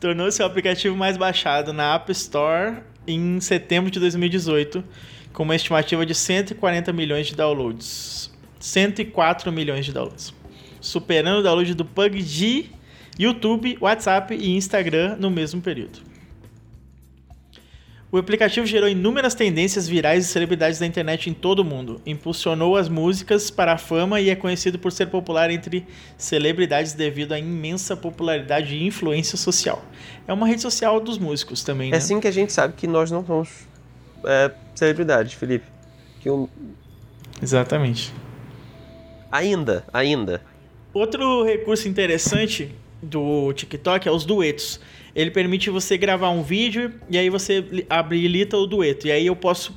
Tornou-se 0.00 0.40
o 0.40 0.46
aplicativo 0.46 0.96
mais 0.96 1.16
baixado 1.16 1.72
na 1.72 1.94
App 1.94 2.12
Store 2.12 2.76
em 3.06 3.40
setembro 3.40 3.90
de 3.90 3.98
2018, 3.98 4.84
com 5.32 5.42
uma 5.42 5.56
estimativa 5.56 6.06
de 6.06 6.14
140 6.14 6.92
milhões 6.92 7.26
de 7.26 7.34
downloads. 7.34 8.30
104 8.60 9.50
milhões 9.50 9.84
de 9.84 9.92
downloads. 9.92 10.32
Superando 10.80 11.40
o 11.40 11.42
download 11.42 11.74
do 11.74 11.84
PUBG, 11.84 12.70
YouTube, 13.18 13.76
WhatsApp 13.80 14.34
e 14.34 14.56
Instagram 14.56 15.16
no 15.18 15.30
mesmo 15.30 15.60
período. 15.60 16.07
O 18.10 18.16
aplicativo 18.16 18.66
gerou 18.66 18.88
inúmeras 18.88 19.34
tendências 19.34 19.86
virais 19.86 20.24
de 20.24 20.30
celebridades 20.32 20.78
da 20.78 20.86
internet 20.86 21.28
em 21.28 21.34
todo 21.34 21.58
o 21.58 21.64
mundo. 21.64 22.00
Impulsionou 22.06 22.74
as 22.74 22.88
músicas 22.88 23.50
para 23.50 23.74
a 23.74 23.78
fama 23.78 24.18
e 24.18 24.30
é 24.30 24.34
conhecido 24.34 24.78
por 24.78 24.90
ser 24.92 25.06
popular 25.06 25.50
entre 25.50 25.86
celebridades 26.16 26.94
devido 26.94 27.32
à 27.32 27.38
imensa 27.38 27.94
popularidade 27.94 28.74
e 28.74 28.86
influência 28.86 29.36
social. 29.36 29.84
É 30.26 30.32
uma 30.32 30.46
rede 30.46 30.62
social 30.62 30.98
dos 31.00 31.18
músicos 31.18 31.62
também, 31.62 31.88
É 31.88 31.92
né? 31.92 31.96
assim 31.98 32.18
que 32.18 32.26
a 32.26 32.30
gente 32.30 32.50
sabe 32.50 32.72
que 32.74 32.86
nós 32.86 33.10
não 33.10 33.24
somos 33.26 33.50
é, 34.24 34.50
celebridades, 34.74 35.34
Felipe. 35.34 35.66
Que 36.20 36.30
um- 36.30 36.48
Exatamente. 37.42 38.10
Ainda, 39.30 39.84
ainda. 39.92 40.40
Outro 40.94 41.44
recurso 41.44 41.86
interessante 41.86 42.74
do 43.02 43.52
TikTok 43.52 44.08
é 44.08 44.10
os 44.10 44.24
duetos. 44.24 44.80
Ele 45.18 45.32
permite 45.32 45.68
você 45.68 45.98
gravar 45.98 46.30
um 46.30 46.44
vídeo 46.44 46.92
e 47.10 47.18
aí 47.18 47.28
você 47.28 47.60
li- 47.60 47.86
habilita 47.90 48.56
o 48.56 48.66
dueto. 48.66 49.08
E 49.08 49.10
aí 49.10 49.26
eu 49.26 49.34
posso 49.34 49.76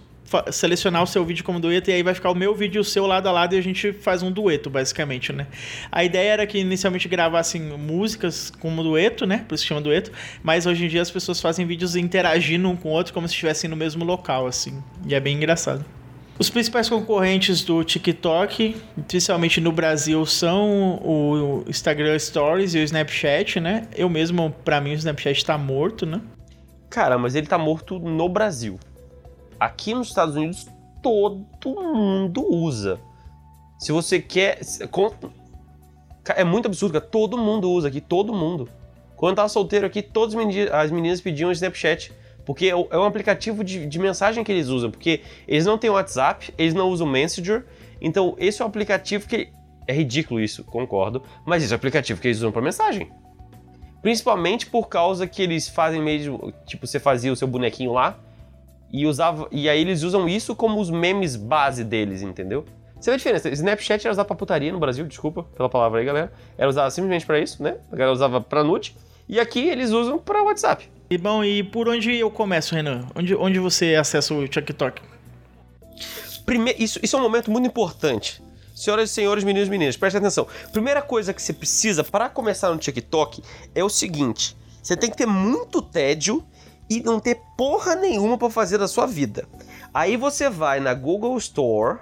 selecionar 0.52 1.02
o 1.04 1.08
seu 1.08 1.26
vídeo 1.26 1.44
como 1.44 1.60
dueto 1.60 1.90
e 1.90 1.94
aí 1.94 2.04
vai 2.04 2.14
ficar 2.14 2.30
o 2.30 2.36
meu 2.36 2.54
vídeo 2.56 2.80
e 2.80 2.82
o 2.82 2.84
seu 2.84 3.06
lado 3.08 3.28
a 3.28 3.32
lado 3.32 3.56
e 3.56 3.58
a 3.58 3.62
gente 3.62 3.92
faz 3.92 4.22
um 4.24 4.32
dueto, 4.32 4.70
basicamente, 4.70 5.34
né? 5.34 5.48
A 5.92 6.04
ideia 6.04 6.32
era 6.34 6.48
que 6.48 6.60
inicialmente 6.60 7.10
gravassem 7.10 7.60
músicas 7.62 8.52
como 8.60 8.84
dueto, 8.84 9.26
né? 9.26 9.44
Por 9.48 9.56
isso 9.56 9.66
chama 9.66 9.82
dueto. 9.82 10.12
Mas 10.44 10.68
hoje 10.68 10.86
em 10.86 10.88
dia 10.88 11.02
as 11.02 11.10
pessoas 11.12 11.42
fazem 11.42 11.66
vídeos 11.66 11.96
interagindo 11.96 12.70
um 12.70 12.76
com 12.76 12.90
o 12.90 12.92
outro 12.92 13.12
como 13.12 13.28
se 13.28 13.34
estivessem 13.34 13.68
no 13.70 13.76
mesmo 13.76 14.06
local, 14.06 14.46
assim. 14.46 14.82
E 15.08 15.16
é 15.16 15.20
bem 15.20 15.36
engraçado. 15.36 15.84
Os 16.42 16.50
principais 16.50 16.90
concorrentes 16.90 17.64
do 17.64 17.84
TikTok, 17.84 18.76
principalmente 19.08 19.62
no 19.62 19.72
Brasil, 19.72 20.26
são 20.26 20.96
o 20.96 21.64
Instagram 21.68 22.18
Stories 22.18 22.74
e 22.74 22.80
o 22.80 22.82
Snapchat, 22.82 23.60
né? 23.60 23.88
Eu 23.96 24.10
mesmo, 24.10 24.50
pra 24.66 24.82
mim, 24.82 24.90
o 24.90 24.96
Snapchat 24.96 25.46
tá 25.46 25.56
morto, 25.56 26.04
né? 26.04 26.20
Cara, 26.90 27.16
mas 27.20 27.36
ele 27.36 27.46
tá 27.46 27.60
morto 27.60 28.00
no 28.00 28.28
Brasil. 28.28 28.80
Aqui 29.60 29.94
nos 29.94 30.08
Estados 30.08 30.36
Unidos, 30.36 30.68
todo 31.04 31.46
mundo 31.64 32.44
usa. 32.52 33.00
Se 33.78 33.92
você 33.92 34.20
quer. 34.20 34.62
É 36.30 36.44
muito 36.44 36.66
absurdo, 36.66 36.94
cara. 36.94 37.06
Todo 37.06 37.38
mundo 37.38 37.70
usa 37.70 37.88
aqui, 37.88 38.02
todo 38.02 38.34
mundo. 38.34 38.68
Quando 39.16 39.34
eu 39.34 39.36
tava 39.36 39.48
solteiro 39.50 39.86
aqui, 39.86 40.02
todas 40.02 40.34
as 40.72 40.90
meninas 40.90 41.22
pediam 41.22 41.52
o 41.52 41.54
Snapchat. 41.54 42.12
Porque 42.46 42.68
é 42.68 42.76
o- 42.76 42.88
é 42.92 42.98
um 42.98 43.04
aplicativo 43.06 43.64
de, 43.64 43.86
de 43.86 44.00
mensagem 44.00 44.44
que 44.44 44.52
eles 44.52 44.68
usam. 44.68 44.90
Porque 44.92 45.22
eles 45.48 45.66
não 45.66 45.78
têm 45.78 45.90
WhatsApp, 45.90 46.54
eles 46.58 46.74
não 46.74 46.90
usam 46.90 47.08
Messenger. 47.08 47.66
Então, 48.02 48.36
esse 48.40 48.62
é 48.62 48.66
um 48.66 48.68
aplicativo 48.68 49.28
que. 49.28 49.50
É 49.88 49.94
ridículo 49.94 50.40
isso, 50.40 50.64
concordo. 50.64 51.24
Mas 51.46 51.64
esse 51.64 51.74
é 51.74 51.76
o 51.76 51.78
aplicativo 51.78 52.22
que 52.22 52.28
eles 52.28 52.38
usam 52.38 52.52
pra 52.52 52.62
mensagem. 52.62 53.10
Principalmente 54.02 54.66
por 54.66 54.88
causa 54.88 55.28
que 55.28 55.42
eles 55.42 55.68
fazem 55.70 56.02
meio. 56.02 56.54
Tipo, 56.66 56.88
você 56.88 57.00
fazia 57.00 57.32
o 57.32 57.36
seu 57.36 57.48
bonequinho 57.48 57.92
lá 57.94 58.18
e 58.92 59.06
usava. 59.06 59.48
E 59.52 59.70
aí 59.70 59.80
eles 59.82 60.02
usam 60.04 60.28
isso 60.28 60.56
como 60.56 60.80
os 60.80 60.90
memes 60.90 61.36
base 61.36 61.84
deles, 61.84 62.22
entendeu? 62.22 62.66
Você 63.00 63.12
vê 63.12 63.16
a 63.16 63.18
diferença? 63.18 63.50
Snapchat 63.50 64.06
era 64.06 64.12
usado 64.12 64.26
pra 64.28 64.36
putaria 64.36 64.72
no 64.72 64.80
Brasil, 64.80 65.06
desculpa 65.06 65.44
pela 65.56 65.70
palavra 65.70 66.00
aí, 66.00 66.06
galera. 66.06 66.32
Era 66.58 66.70
usado 66.70 66.90
simplesmente 66.92 67.26
pra 67.26 67.40
isso, 67.40 67.62
né? 67.62 67.78
A 67.92 67.96
galera 67.96 68.12
usava 68.14 68.42
pra 68.42 68.64
nude. 68.64 68.96
E 69.28 69.40
aqui 69.40 69.68
eles 69.68 69.92
usam 69.92 70.18
pra 70.20 70.44
WhatsApp. 70.44 70.90
E 71.12 71.18
bom, 71.18 71.44
e 71.44 71.62
por 71.62 71.90
onde 71.90 72.16
eu 72.16 72.32
começo, 72.32 72.74
Renan? 72.74 73.06
Onde, 73.14 73.36
onde 73.36 73.60
você 73.60 73.96
acessa 73.96 74.34
o 74.34 74.48
TikTok? 74.48 75.02
Prime... 76.46 76.74
Isso, 76.80 77.02
isso 77.04 77.18
é 77.18 77.20
um 77.20 77.22
momento 77.22 77.52
muito 77.52 77.68
importante. 77.68 78.42
Senhoras 78.74 79.10
e 79.10 79.14
senhores, 79.14 79.44
meninos 79.44 79.68
e 79.68 79.72
meninas, 79.72 79.98
prestem 79.98 80.20
atenção. 80.20 80.48
Primeira 80.72 81.02
coisa 81.02 81.34
que 81.34 81.42
você 81.42 81.52
precisa 81.52 82.02
para 82.02 82.30
começar 82.30 82.72
no 82.72 82.78
TikTok 82.78 83.44
é 83.76 83.84
o 83.84 83.90
seguinte: 83.90 84.56
você 84.82 84.96
tem 84.96 85.10
que 85.10 85.18
ter 85.18 85.26
muito 85.26 85.82
tédio 85.82 86.42
e 86.90 87.02
não 87.02 87.20
ter 87.20 87.42
porra 87.58 87.94
nenhuma 87.94 88.38
para 88.38 88.50
fazer 88.50 88.78
da 88.78 88.88
sua 88.88 89.06
vida. 89.06 89.46
Aí 89.94 90.16
você 90.16 90.50
vai 90.50 90.80
na 90.80 90.94
Google 90.94 91.38
Store 91.40 92.00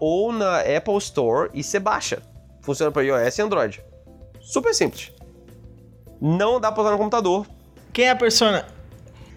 ou 0.00 0.32
na 0.32 0.58
Apple 0.62 0.98
Store 0.98 1.50
e 1.54 1.62
você 1.62 1.78
baixa. 1.78 2.20
Funciona 2.62 2.90
para 2.90 3.04
iOS 3.04 3.38
e 3.38 3.42
Android. 3.42 3.84
Super 4.40 4.74
simples. 4.74 5.12
Não 6.20 6.58
dá 6.58 6.72
para 6.72 6.82
usar 6.82 6.90
no 6.90 6.98
computador. 6.98 7.46
Quem 7.92 8.06
é 8.06 8.10
a 8.10 8.16
persona? 8.16 8.66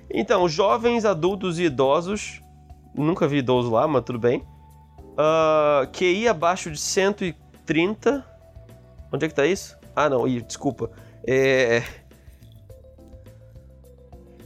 Então, 0.10 0.48
jovens, 0.48 1.06
adultos 1.06 1.58
e 1.58 1.64
idosos. 1.64 2.42
Nunca 2.96 3.28
vi 3.28 3.38
idoso 3.38 3.72
lá, 3.72 3.88
mas 3.88 4.04
tudo 4.04 4.20
bem. 4.20 4.46
Ah, 5.18 5.88
QI 5.92 6.28
abaixo 6.28 6.70
de 6.70 6.80
130. 6.80 8.24
Onde 9.12 9.26
é 9.26 9.30
que 9.30 9.36
tá 9.36 9.46
isso? 9.46 9.78
Ah, 9.96 10.10
não, 10.10 10.28
ih, 10.28 10.42
desculpa. 10.42 10.92
É. 11.28 11.84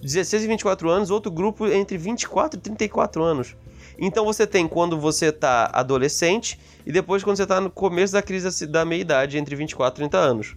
16 0.01 0.43
e 0.43 0.47
24 0.47 0.89
anos, 0.89 1.09
outro 1.09 1.31
grupo 1.31 1.67
entre 1.67 1.97
24 1.97 2.59
e 2.59 2.61
34 2.61 3.23
anos. 3.23 3.55
Então 3.99 4.23
você 4.23 4.45
tem 4.45 4.67
quando 4.67 4.99
você 4.99 5.31
tá 5.31 5.69
adolescente 5.73 6.59
e 6.85 6.91
depois 6.91 7.23
quando 7.23 7.35
você 7.37 7.47
tá 7.47 7.59
no 7.59 7.71
começo 7.71 8.13
da 8.13 8.21
crise 8.21 8.67
da 8.67 8.85
meia-idade, 8.85 9.37
entre 9.37 9.55
24 9.55 9.97
e 9.97 10.07
30 10.07 10.17
anos. 10.17 10.55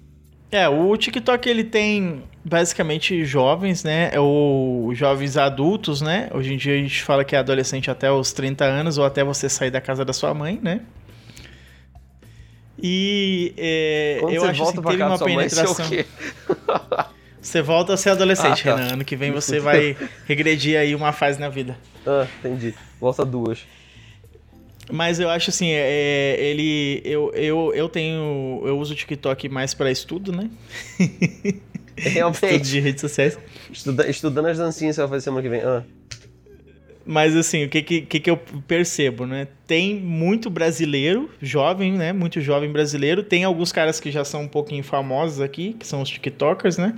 É, 0.52 0.68
o 0.68 0.96
TikTok 0.96 1.48
ele 1.48 1.62
tem 1.62 2.24
basicamente 2.44 3.24
jovens, 3.24 3.84
né? 3.84 4.10
Ou 4.18 4.92
jovens 4.94 5.36
adultos, 5.36 6.00
né? 6.00 6.28
Hoje 6.34 6.52
em 6.54 6.56
dia 6.56 6.74
a 6.74 6.78
gente 6.78 7.02
fala 7.04 7.24
que 7.24 7.36
é 7.36 7.38
adolescente 7.38 7.90
até 7.90 8.10
os 8.10 8.32
30 8.32 8.64
anos 8.64 8.98
ou 8.98 9.04
até 9.04 9.22
você 9.22 9.48
sair 9.48 9.70
da 9.70 9.80
casa 9.80 10.04
da 10.04 10.12
sua 10.12 10.34
mãe, 10.34 10.58
né? 10.60 10.80
E 12.82 13.52
é, 13.58 14.20
eu 14.22 14.44
acho 14.44 14.62
assim, 14.62 14.80
pra 14.80 14.90
teve 14.90 15.02
uma 15.02 15.18
mãe, 15.18 15.34
é 15.34 15.36
penetração. 15.36 15.88
quê? 15.88 16.06
Você 17.40 17.62
volta 17.62 17.94
a 17.94 17.96
ser 17.96 18.10
adolescente, 18.10 18.68
Ah, 18.68 18.72
tá. 18.72 18.76
Renan. 18.76 18.92
Ano 18.94 19.04
que 19.04 19.16
vem 19.16 19.30
você 19.32 19.58
vai 19.60 19.96
regredir 20.28 20.78
aí 20.78 20.94
uma 20.94 21.10
fase 21.10 21.40
na 21.40 21.48
vida. 21.48 21.74
Ah, 22.06 22.26
entendi. 22.38 22.74
Volta 23.00 23.24
duas. 23.24 23.60
Mas 24.92 25.20
eu 25.20 25.28
acho 25.30 25.50
assim, 25.50 25.68
é, 25.70 26.36
ele. 26.38 27.00
Eu, 27.04 27.32
eu, 27.34 27.72
eu 27.74 27.88
tenho. 27.88 28.62
Eu 28.64 28.78
uso 28.78 28.92
o 28.92 28.96
TikTok 28.96 29.48
mais 29.48 29.74
para 29.74 29.90
estudo, 29.90 30.32
né? 30.32 30.50
Estudo 31.96 32.14
Realmente. 32.14 32.60
de 32.60 32.80
redes 32.80 33.00
sociais. 33.02 33.38
Estuda- 33.70 34.08
estudando 34.08 34.46
as 34.46 34.56
dancinhas 34.56 34.96
que 34.96 34.96
você 34.96 35.00
vai 35.02 35.10
fazer 35.10 35.24
semana 35.24 35.42
que 35.42 35.48
vem. 35.50 35.60
Ah. 35.60 35.82
Mas 37.04 37.34
assim, 37.36 37.64
o 37.64 37.68
que, 37.68 37.82
que, 37.82 38.02
que 38.02 38.20
que 38.20 38.30
eu 38.30 38.36
percebo, 38.36 39.26
né? 39.26 39.48
Tem 39.66 39.96
muito 39.96 40.48
brasileiro, 40.48 41.30
jovem, 41.42 41.92
né? 41.92 42.12
Muito 42.12 42.40
jovem 42.40 42.70
brasileiro. 42.70 43.22
Tem 43.22 43.44
alguns 43.44 43.72
caras 43.72 43.98
que 44.00 44.10
já 44.10 44.24
são 44.24 44.42
um 44.42 44.48
pouquinho 44.48 44.84
famosos 44.84 45.40
aqui, 45.40 45.74
que 45.78 45.86
são 45.86 46.00
os 46.00 46.08
TikTokers, 46.08 46.78
né? 46.78 46.94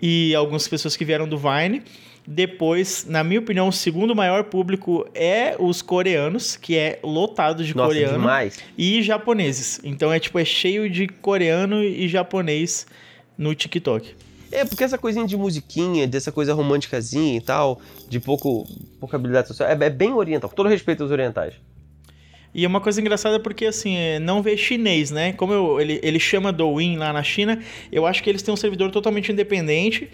E 0.00 0.34
algumas 0.34 0.68
pessoas 0.68 0.96
que 0.96 1.04
vieram 1.04 1.28
do 1.28 1.38
Vine. 1.38 1.82
Depois, 2.26 3.06
na 3.08 3.22
minha 3.22 3.38
opinião, 3.38 3.68
o 3.68 3.72
segundo 3.72 4.14
maior 4.14 4.44
público 4.44 5.06
é 5.14 5.54
os 5.58 5.80
coreanos, 5.80 6.56
que 6.56 6.76
é 6.76 6.98
lotado 7.02 7.64
de 7.64 7.76
Nossa, 7.76 7.88
coreano. 7.88 8.18
demais. 8.18 8.58
E 8.76 9.00
japoneses. 9.02 9.80
Então 9.84 10.12
é 10.12 10.18
tipo, 10.18 10.38
é 10.38 10.44
cheio 10.44 10.90
de 10.90 11.06
coreano 11.06 11.84
e 11.84 12.08
japonês 12.08 12.86
no 13.38 13.54
TikTok. 13.54 14.14
É, 14.50 14.64
porque 14.64 14.82
essa 14.82 14.98
coisinha 14.98 15.26
de 15.26 15.36
musiquinha, 15.36 16.06
dessa 16.06 16.32
coisa 16.32 16.54
românticazinha 16.54 17.36
e 17.36 17.40
tal, 17.40 17.80
de 18.08 18.18
pouco, 18.18 18.66
pouca 18.98 19.16
habilidade 19.16 19.48
social, 19.48 19.68
é, 19.68 19.72
é 19.72 19.90
bem 19.90 20.12
oriental, 20.12 20.48
com 20.50 20.56
todo 20.56 20.68
respeito 20.68 21.02
aos 21.02 21.12
orientais. 21.12 21.54
E 22.54 22.64
é 22.64 22.68
uma 22.68 22.80
coisa 22.80 23.00
engraçada 23.00 23.38
porque, 23.38 23.66
assim, 23.66 23.96
é, 23.96 24.18
não 24.18 24.42
vê 24.42 24.56
chinês, 24.56 25.10
né? 25.10 25.32
Como 25.34 25.52
eu, 25.52 25.80
ele, 25.80 26.00
ele 26.02 26.18
chama 26.18 26.52
Douyin 26.52 26.96
lá 26.96 27.12
na 27.12 27.22
China, 27.22 27.60
eu 27.92 28.06
acho 28.06 28.22
que 28.22 28.30
eles 28.30 28.40
têm 28.40 28.54
um 28.54 28.56
servidor 28.56 28.90
totalmente 28.90 29.30
independente. 29.30 30.08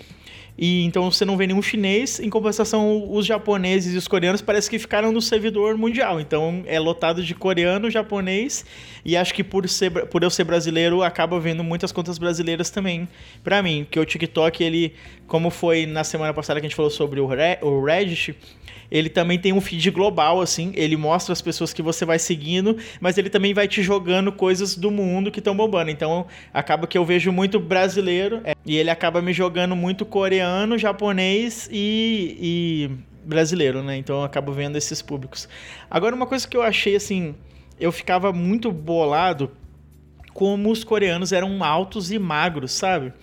E 0.57 0.85
então 0.85 1.11
você 1.11 1.25
não 1.25 1.37
vê 1.37 1.47
nenhum 1.47 1.63
chinês, 1.63 2.21
em 2.21 2.29
compensação, 2.29 3.11
os 3.11 3.25
japoneses 3.25 3.95
e 3.95 3.97
os 3.97 4.07
coreanos 4.07 4.43
parece 4.43 4.69
que 4.69 4.79
ficaram 4.79 5.11
no 5.11 5.21
servidor 5.21 5.77
mundial. 5.77 6.21
Então 6.21 6.63
é 6.67 6.79
lotado 6.79 7.23
de 7.23 7.35
coreano, 7.35 7.91
japonês, 7.91 8.65
e 9.05 9.17
acho 9.17 9.33
que 9.35 9.43
por, 9.43 9.69
ser, 9.69 9.91
por 9.91 10.23
eu 10.23 10.31
ser 10.31 10.45
brasileiro, 10.45 11.03
acaba 11.03 11.41
vendo 11.41 11.65
muitas 11.65 11.91
contas 11.91 12.19
brasileiras 12.19 12.71
também 12.71 13.09
para 13.43 13.63
mim. 13.63 13.85
Porque 13.85 13.99
o 13.99 14.05
TikTok, 14.05 14.63
ele, 14.63 14.95
como 15.27 15.51
foi 15.51 15.87
na 15.87 16.05
semana 16.05 16.35
passada 16.35 16.61
que 16.61 16.67
a 16.67 16.69
gente 16.69 16.77
falou 16.77 16.91
sobre 16.91 17.19
o, 17.21 17.29
o 17.63 17.85
Reddit, 17.85 18.37
ele 18.93 19.09
também 19.09 19.39
tem 19.39 19.55
um 19.55 19.61
feed 19.61 19.91
global, 19.91 20.43
assim. 20.43 20.71
Ele 20.75 20.99
mostra 20.99 21.33
as 21.33 21.41
pessoas 21.41 21.73
que 21.73 21.81
você 21.81 22.05
vai 22.05 22.19
seguindo, 22.19 22.77
mas 23.01 23.17
ele 23.17 23.31
também 23.31 23.55
vai 23.55 23.67
te 23.67 23.83
jogando 23.83 24.31
coisas 24.31 24.77
do 24.77 24.91
mundo 24.91 25.31
que 25.31 25.41
estão 25.41 25.57
bombando. 25.57 25.91
Então, 25.91 26.27
acaba 26.53 26.87
que 26.87 26.99
eu 26.99 27.05
vejo 27.05 27.33
muito 27.33 27.59
brasileiro 27.59 28.43
é, 28.45 28.55
e 28.67 28.77
ele 28.77 28.91
acaba 28.91 29.23
me 29.23 29.33
jogando 29.33 29.75
muito 29.75 30.05
coreano, 30.05 30.77
japonês 30.77 31.71
e, 31.73 32.37
e 32.39 32.91
brasileiro, 33.25 33.83
né? 33.83 33.97
Então, 33.97 34.17
eu 34.19 34.25
acabo 34.25 34.53
vendo 34.53 34.77
esses 34.77 35.01
públicos. 35.01 35.49
Agora, 35.91 36.15
uma 36.15 36.27
coisa 36.27 36.47
que 36.47 36.55
eu 36.55 36.63
achei, 36.63 36.95
assim, 36.95 37.35
eu 37.81 37.91
ficava 37.91 38.31
muito 38.31 38.71
bolado 38.71 39.53
como 40.35 40.71
os 40.71 40.85
coreanos 40.85 41.33
eram 41.33 41.65
altos 41.65 42.13
e 42.13 42.19
magros, 42.19 42.73
sabe? 42.73 43.15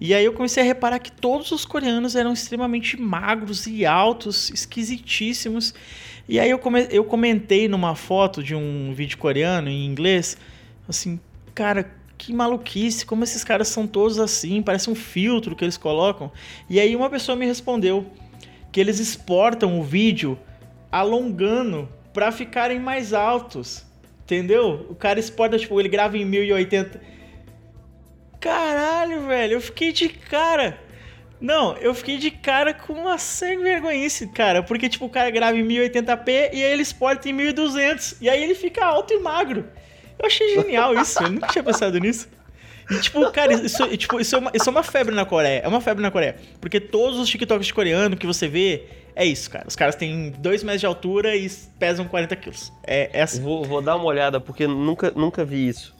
E 0.00 0.12
aí 0.12 0.24
eu 0.24 0.32
comecei 0.32 0.62
a 0.62 0.66
reparar 0.66 0.98
que 0.98 1.10
todos 1.10 1.50
os 1.52 1.64
coreanos 1.64 2.14
eram 2.14 2.32
extremamente 2.32 3.00
magros 3.00 3.66
e 3.66 3.86
altos, 3.86 4.50
esquisitíssimos. 4.50 5.74
E 6.28 6.38
aí 6.38 6.50
eu, 6.50 6.58
come 6.58 6.86
eu 6.90 7.04
comentei 7.04 7.66
numa 7.66 7.94
foto 7.94 8.42
de 8.42 8.54
um 8.54 8.92
vídeo 8.92 9.16
coreano 9.16 9.68
em 9.68 9.86
inglês, 9.86 10.36
assim, 10.86 11.18
cara, 11.54 11.90
que 12.18 12.32
maluquice, 12.32 13.06
como 13.06 13.24
esses 13.24 13.44
caras 13.44 13.68
são 13.68 13.86
todos 13.86 14.18
assim, 14.18 14.60
parece 14.60 14.90
um 14.90 14.94
filtro 14.94 15.56
que 15.56 15.64
eles 15.64 15.76
colocam. 15.76 16.30
E 16.68 16.78
aí 16.78 16.94
uma 16.94 17.08
pessoa 17.08 17.36
me 17.36 17.46
respondeu 17.46 18.06
que 18.72 18.80
eles 18.80 18.98
exportam 18.98 19.78
o 19.80 19.82
vídeo 19.82 20.38
alongando 20.92 21.88
para 22.12 22.30
ficarem 22.30 22.78
mais 22.78 23.12
altos. 23.14 23.86
Entendeu? 24.24 24.86
O 24.90 24.94
cara 24.94 25.20
exporta, 25.20 25.56
tipo, 25.56 25.78
ele 25.78 25.88
grava 25.88 26.18
em 26.18 26.24
1080 26.24 27.00
Caralho, 28.46 29.26
velho, 29.26 29.54
eu 29.54 29.60
fiquei 29.60 29.90
de 29.90 30.08
cara. 30.08 30.78
Não, 31.40 31.76
eu 31.78 31.92
fiquei 31.92 32.16
de 32.16 32.30
cara 32.30 32.72
com 32.72 32.92
uma 32.92 33.18
sem 33.18 33.58
vergonhice, 33.58 34.28
cara. 34.28 34.62
Porque, 34.62 34.88
tipo, 34.88 35.06
o 35.06 35.10
cara 35.10 35.30
grava 35.30 35.58
em 35.58 35.66
1080p 35.66 36.28
e 36.28 36.64
aí 36.64 36.72
ele 36.72 36.82
exporta 36.82 37.28
em 37.28 37.32
1200. 37.32 38.18
E 38.20 38.30
aí 38.30 38.40
ele 38.42 38.54
fica 38.54 38.84
alto 38.84 39.12
e 39.12 39.18
magro. 39.18 39.66
Eu 40.16 40.26
achei 40.26 40.54
genial 40.54 40.94
isso, 40.94 41.20
eu 41.22 41.30
nunca 41.30 41.48
tinha 41.48 41.64
pensado 41.64 41.98
nisso. 41.98 42.28
E, 42.88 43.00
tipo, 43.00 43.28
cara, 43.32 43.52
isso, 43.52 43.84
tipo, 43.96 44.20
isso, 44.20 44.36
é 44.36 44.38
uma, 44.38 44.50
isso 44.54 44.68
é 44.68 44.70
uma 44.70 44.84
febre 44.84 45.12
na 45.12 45.24
Coreia. 45.24 45.62
É 45.64 45.68
uma 45.68 45.80
febre 45.80 46.00
na 46.00 46.10
Coreia. 46.12 46.36
Porque 46.60 46.78
todos 46.78 47.18
os 47.18 47.28
TikToks 47.28 47.66
de 47.66 47.74
coreano 47.74 48.16
que 48.16 48.26
você 48.26 48.46
vê, 48.46 48.84
é 49.16 49.24
isso, 49.24 49.50
cara. 49.50 49.66
Os 49.66 49.74
caras 49.74 49.96
têm 49.96 50.30
2 50.38 50.62
metros 50.62 50.80
de 50.80 50.86
altura 50.86 51.34
e 51.34 51.50
pesam 51.80 52.06
40 52.06 52.36
quilos. 52.36 52.72
É, 52.86 53.10
é 53.12 53.22
assim. 53.22 53.42
Vou, 53.42 53.64
vou 53.64 53.82
dar 53.82 53.96
uma 53.96 54.04
olhada, 54.04 54.38
porque 54.38 54.68
nunca, 54.68 55.10
nunca 55.10 55.44
vi 55.44 55.66
isso. 55.66 55.95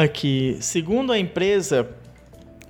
Aqui, 0.00 0.56
segundo 0.60 1.12
a 1.12 1.18
empresa 1.18 1.88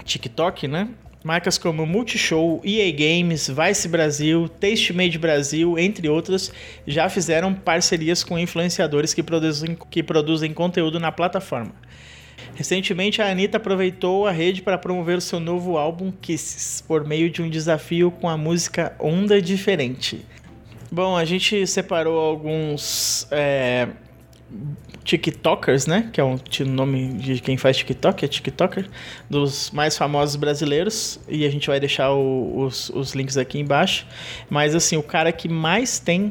TikTok, 0.02 0.66
né? 0.66 0.88
Marcas 1.22 1.58
como 1.58 1.84
Multishow, 1.84 2.58
EA 2.64 2.90
Games, 2.90 3.50
Vice 3.50 3.86
Brasil, 3.86 4.48
Tastemade 4.48 5.18
Brasil, 5.18 5.78
entre 5.78 6.08
outras, 6.08 6.50
já 6.86 7.06
fizeram 7.10 7.52
parcerias 7.52 8.24
com 8.24 8.38
influenciadores 8.38 9.12
que 9.12 9.22
produzem, 9.22 9.76
que 9.90 10.02
produzem 10.02 10.54
conteúdo 10.54 10.98
na 10.98 11.12
plataforma. 11.12 11.74
Recentemente, 12.54 13.20
a 13.20 13.30
Anitta 13.30 13.58
aproveitou 13.58 14.26
a 14.26 14.30
rede 14.30 14.62
para 14.62 14.78
promover 14.78 15.18
o 15.18 15.20
seu 15.20 15.38
novo 15.38 15.76
álbum 15.76 16.10
Kisses, 16.10 16.80
por 16.80 17.06
meio 17.06 17.28
de 17.28 17.42
um 17.42 17.50
desafio 17.50 18.10
com 18.10 18.26
a 18.26 18.38
música 18.38 18.96
Onda 18.98 19.38
Diferente. 19.42 20.24
Bom, 20.90 21.14
a 21.14 21.26
gente 21.26 21.66
separou 21.66 22.18
alguns 22.18 23.28
é, 23.30 23.88
TikTokers, 25.08 25.86
né? 25.86 26.10
Que 26.12 26.20
é 26.20 26.24
o 26.24 26.38
nome 26.66 27.14
de 27.14 27.40
quem 27.40 27.56
faz 27.56 27.78
TikTok, 27.78 28.26
é 28.26 28.28
TikToker, 28.28 28.86
dos 29.28 29.70
mais 29.70 29.96
famosos 29.96 30.36
brasileiros. 30.36 31.18
E 31.26 31.46
a 31.46 31.50
gente 31.50 31.66
vai 31.66 31.80
deixar 31.80 32.12
o, 32.12 32.58
os, 32.58 32.90
os 32.90 33.14
links 33.14 33.38
aqui 33.38 33.58
embaixo. 33.58 34.06
Mas 34.50 34.74
assim, 34.74 34.98
o 34.98 35.02
cara 35.02 35.32
que 35.32 35.48
mais 35.48 35.98
tem 35.98 36.30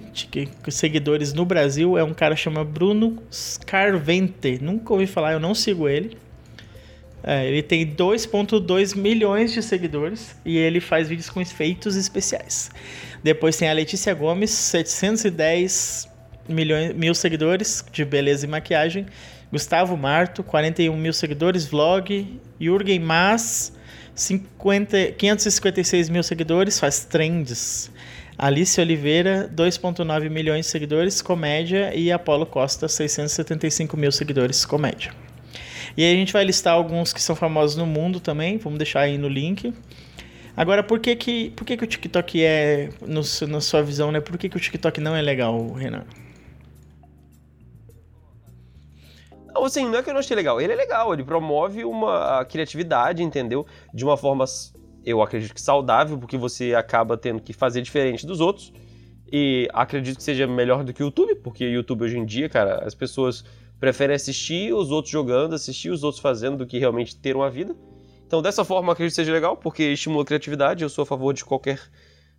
seguidores 0.70 1.34
no 1.34 1.44
Brasil 1.44 1.98
é 1.98 2.04
um 2.04 2.14
cara 2.14 2.36
chamado 2.36 2.70
Bruno 2.70 3.18
Scarvente. 3.32 4.60
Nunca 4.62 4.94
ouvi 4.94 5.08
falar, 5.08 5.34
eu 5.34 5.40
não 5.40 5.56
sigo 5.56 5.90
ele. 5.90 6.16
É, 7.24 7.48
ele 7.48 7.64
tem 7.64 7.84
2.2 7.96 8.96
milhões 8.96 9.52
de 9.52 9.64
seguidores 9.64 10.36
e 10.46 10.56
ele 10.56 10.80
faz 10.80 11.10
vídeos 11.10 11.32
com 11.32 11.42
efeitos 11.42 11.96
especiais. 11.96 12.70
Depois 13.24 13.58
tem 13.58 13.68
a 13.68 13.74
Letícia 13.74 14.14
Gomes, 14.14 14.52
710 14.52 16.16
milhões, 16.48 16.94
mil 16.94 17.14
seguidores 17.14 17.84
de 17.92 18.04
beleza 18.04 18.46
e 18.46 18.50
maquiagem. 18.50 19.06
Gustavo 19.52 19.96
Marto, 19.96 20.44
41 20.44 20.96
mil 20.96 21.14
seguidores, 21.14 21.66
vlog. 21.66 22.40
Jürgen 22.60 23.00
Mas, 23.00 23.74
50, 24.14 25.14
556 25.14 26.10
mil 26.10 26.24
seguidores, 26.24 26.80
faz 26.80 27.06
trends. 27.06 27.92
Alice 28.38 28.80
Oliveira, 28.80 29.50
2,9 29.56 30.30
milhões 30.30 30.66
de 30.66 30.72
seguidores, 30.72 31.22
comédia. 31.22 31.96
E 31.96 32.12
Apolo 32.12 32.46
Costa, 32.46 32.88
675 32.88 33.96
mil 33.98 34.12
seguidores, 34.12 34.66
comédia. 34.66 35.12
E 35.96 36.04
aí 36.04 36.14
a 36.14 36.16
gente 36.16 36.32
vai 36.32 36.44
listar 36.44 36.74
alguns 36.74 37.12
que 37.12 37.22
são 37.22 37.36
famosos 37.36 37.76
no 37.76 37.86
mundo 37.86 38.20
também, 38.20 38.58
vamos 38.58 38.78
deixar 38.78 39.02
aí 39.02 39.18
no 39.18 39.28
link. 39.28 39.74
Agora, 40.56 40.84
por 40.84 41.00
que 41.00 41.16
que, 41.16 41.50
por 41.52 41.66
que, 41.66 41.76
que 41.78 41.84
o 41.84 41.88
TikTok 41.88 42.44
é, 42.44 42.90
no, 43.02 43.22
na 43.48 43.62
sua 43.62 43.82
visão, 43.82 44.12
né? 44.12 44.20
Por 44.20 44.38
que, 44.38 44.50
que 44.50 44.58
o 44.58 44.60
TikTok 44.60 45.00
não 45.00 45.16
é 45.16 45.22
legal, 45.22 45.72
Renan? 45.74 46.04
Assim, 49.66 49.86
não 49.86 50.00
é 50.00 50.04
que 50.04 50.10
eu 50.10 50.14
não 50.14 50.20
achei 50.20 50.36
legal. 50.36 50.60
Ele 50.60 50.74
é 50.74 50.76
legal, 50.76 51.14
ele 51.14 51.24
promove 51.24 51.84
uma 51.84 52.44
criatividade, 52.46 53.24
entendeu? 53.24 53.66
De 53.94 54.04
uma 54.04 54.18
forma, 54.18 54.46
eu 55.06 55.22
acredito 55.22 55.54
que 55.54 55.62
saudável, 55.62 56.18
porque 56.18 56.38
você 56.38 56.74
acaba 56.74 57.18
tendo 57.18 57.42
que 57.42 57.54
fazer 57.54 57.82
diferente 57.82 58.26
dos 58.26 58.40
outros. 58.40 58.74
E 59.32 59.68
acredito 59.74 60.18
que 60.18 60.24
seja 60.24 60.48
melhor 60.48 60.84
do 60.84 60.94
que 60.94 61.04
o 61.04 61.06
YouTube, 61.06 61.36
porque 61.36 61.66
o 61.66 61.72
YouTube 61.72 62.04
hoje 62.04 62.18
em 62.18 62.26
dia, 62.26 62.48
cara, 62.48 62.86
as 62.86 62.96
pessoas 62.96 63.44
preferem 63.80 64.16
assistir 64.16 64.74
os 64.74 64.90
outros 64.90 65.12
jogando, 65.12 65.54
assistir 65.54 65.90
os 65.90 66.04
outros 66.04 66.22
fazendo, 66.22 66.58
do 66.58 66.66
que 66.66 66.80
realmente 66.80 67.16
ter 67.16 67.36
uma 67.36 67.50
vida. 67.50 67.76
Então, 68.26 68.42
dessa 68.42 68.66
forma, 68.66 68.92
acredito 68.94 69.12
que 69.12 69.16
seja 69.16 69.32
legal, 69.32 69.56
porque 69.56 69.84
estimula 69.84 70.24
a 70.24 70.26
criatividade. 70.26 70.84
Eu 70.84 70.90
sou 70.90 71.04
a 71.04 71.06
favor 71.06 71.34
de 71.34 71.46
qualquer 71.46 71.80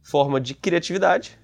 forma 0.02 0.40
de 0.40 0.54
criatividade. 0.54 1.38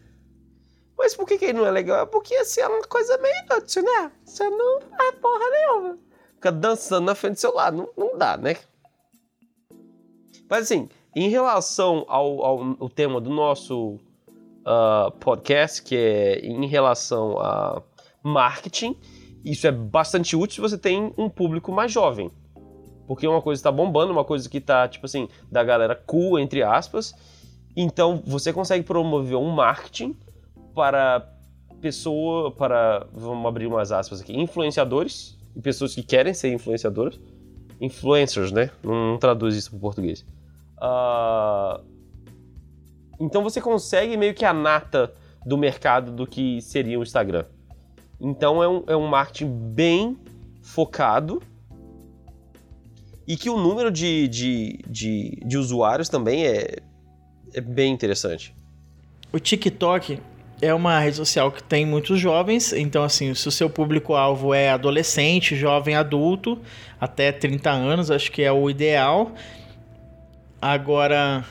Mas 0.96 1.14
por 1.14 1.26
que, 1.26 1.38
que 1.38 1.52
não 1.52 1.66
é 1.66 1.70
legal? 1.70 2.06
Porque 2.06 2.34
assim 2.34 2.60
é 2.60 2.68
uma 2.68 2.82
coisa 2.82 3.18
meio 3.18 3.34
inútil, 3.44 3.82
né? 3.82 4.12
Você 4.24 4.48
não 4.48 4.80
faz 4.80 5.14
porra 5.16 5.50
nenhuma. 5.50 5.98
Fica 6.34 6.52
dançando 6.52 7.06
na 7.06 7.14
frente 7.14 7.34
do 7.34 7.40
celular. 7.40 7.72
Não, 7.72 7.88
não 7.96 8.16
dá, 8.16 8.36
né? 8.36 8.56
Mas 10.48 10.64
assim, 10.64 10.88
em 11.16 11.28
relação 11.28 12.04
ao, 12.08 12.44
ao, 12.44 12.76
ao 12.80 12.88
tema 12.88 13.20
do 13.20 13.30
nosso 13.30 13.98
uh, 14.64 15.10
podcast, 15.20 15.82
que 15.82 15.96
é 15.96 16.38
em 16.40 16.66
relação 16.66 17.38
a 17.38 17.82
marketing, 18.22 18.98
isso 19.44 19.66
é 19.66 19.72
bastante 19.72 20.34
útil 20.34 20.54
se 20.54 20.60
você 20.60 20.78
tem 20.78 21.12
um 21.18 21.28
público 21.28 21.70
mais 21.70 21.92
jovem. 21.92 22.30
Porque 23.06 23.28
uma 23.28 23.42
coisa 23.42 23.60
está 23.60 23.70
bombando, 23.70 24.12
uma 24.12 24.24
coisa 24.24 24.48
que 24.48 24.58
está, 24.58 24.88
tipo 24.88 25.04
assim, 25.04 25.28
da 25.50 25.62
galera 25.62 25.94
cool, 25.94 26.38
entre 26.38 26.62
aspas. 26.62 27.14
Então, 27.76 28.22
você 28.24 28.52
consegue 28.52 28.84
promover 28.84 29.36
um 29.36 29.50
marketing 29.50 30.16
para 30.74 31.30
pessoa, 31.80 32.50
para, 32.50 33.06
vamos 33.12 33.46
abrir 33.46 33.66
umas 33.66 33.92
aspas 33.92 34.20
aqui, 34.20 34.38
influenciadores 34.38 35.38
e 35.54 35.60
pessoas 35.60 35.94
que 35.94 36.02
querem 36.02 36.34
ser 36.34 36.52
influenciadores. 36.52 37.20
Influencers, 37.80 38.52
né? 38.52 38.70
Não, 38.82 39.12
não 39.12 39.18
traduz 39.18 39.54
isso 39.56 39.70
para 39.70 39.78
português. 39.80 40.24
Uh, 40.78 41.84
então 43.20 43.42
você 43.42 43.60
consegue 43.60 44.16
meio 44.16 44.34
que 44.34 44.44
a 44.44 44.52
nata 44.52 45.12
do 45.44 45.58
mercado 45.58 46.10
do 46.10 46.26
que 46.26 46.60
seria 46.62 46.98
o 46.98 47.02
Instagram. 47.02 47.44
Então 48.20 48.62
é 48.62 48.68
um, 48.68 48.84
é 48.86 48.96
um 48.96 49.06
marketing 49.06 49.50
bem 49.74 50.18
focado 50.62 51.42
e 53.26 53.36
que 53.36 53.50
o 53.50 53.58
número 53.58 53.90
de, 53.90 54.28
de, 54.28 54.78
de, 54.86 55.38
de 55.44 55.58
usuários 55.58 56.08
também 56.08 56.46
é, 56.46 56.76
é 57.52 57.60
bem 57.60 57.92
interessante. 57.92 58.54
O 59.32 59.38
TikTok 59.38 60.20
é 60.66 60.74
uma 60.74 60.98
rede 60.98 61.16
social 61.16 61.50
que 61.52 61.62
tem 61.62 61.84
muitos 61.86 62.18
jovens, 62.18 62.72
então 62.72 63.02
assim, 63.02 63.34
se 63.34 63.46
o 63.48 63.50
seu 63.50 63.68
público-alvo 63.68 64.54
é 64.54 64.70
adolescente, 64.70 65.56
jovem, 65.56 65.94
adulto, 65.94 66.58
até 67.00 67.32
30 67.32 67.70
anos, 67.70 68.10
acho 68.10 68.30
que 68.32 68.42
é 68.42 68.52
o 68.52 68.68
ideal. 68.70 69.32
Agora, 70.60 71.44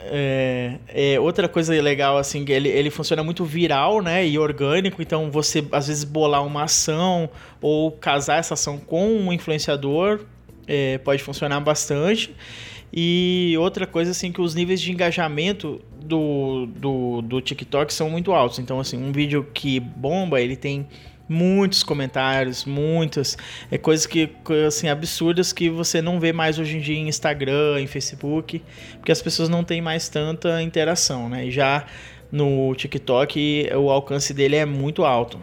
É, 0.00 0.78
é, 0.88 1.20
outra 1.20 1.48
coisa 1.48 1.72
legal, 1.82 2.18
assim, 2.18 2.44
ele, 2.48 2.68
ele 2.68 2.90
funciona 2.90 3.22
muito 3.24 3.44
viral, 3.44 4.00
né? 4.00 4.24
E 4.26 4.38
orgânico, 4.38 5.02
então 5.02 5.30
você 5.30 5.66
às 5.72 5.88
vezes 5.88 6.04
bolar 6.04 6.44
uma 6.46 6.62
ação 6.64 7.28
ou 7.60 7.90
casar 7.90 8.38
essa 8.38 8.54
ação 8.54 8.78
com 8.78 9.08
um 9.08 9.32
influenciador 9.32 10.20
é, 10.68 10.98
pode 10.98 11.22
funcionar 11.22 11.60
bastante. 11.60 12.34
E 12.92 13.54
outra 13.58 13.86
coisa, 13.86 14.12
assim, 14.12 14.32
que 14.32 14.40
os 14.40 14.54
níveis 14.54 14.80
de 14.80 14.90
engajamento 14.90 15.80
do, 16.02 16.66
do, 16.66 17.22
do 17.22 17.40
TikTok 17.40 17.92
são 17.92 18.08
muito 18.08 18.32
altos. 18.32 18.58
Então, 18.58 18.80
assim, 18.80 18.96
um 18.96 19.12
vídeo 19.12 19.46
que 19.52 19.78
bomba, 19.78 20.40
ele 20.40 20.56
tem 20.56 20.86
muitos 21.28 21.82
comentários, 21.82 22.64
muitas 22.64 23.36
é 23.70 23.76
coisas 23.76 24.06
que 24.06 24.30
assim 24.66 24.88
absurdas 24.88 25.52
que 25.52 25.68
você 25.68 26.00
não 26.00 26.18
vê 26.18 26.32
mais 26.32 26.58
hoje 26.58 26.78
em 26.78 26.80
dia 26.80 26.96
em 26.96 27.06
Instagram, 27.06 27.80
em 27.80 27.86
Facebook, 27.86 28.62
porque 28.94 29.12
as 29.12 29.20
pessoas 29.20 29.48
não 29.48 29.62
têm 29.62 29.82
mais 29.82 30.08
tanta 30.08 30.62
interação, 30.62 31.28
né? 31.28 31.46
E 31.46 31.50
já 31.50 31.84
no 32.32 32.74
TikTok 32.74 33.68
o 33.76 33.90
alcance 33.90 34.32
dele 34.32 34.56
é 34.56 34.64
muito 34.64 35.04
alto. 35.04 35.38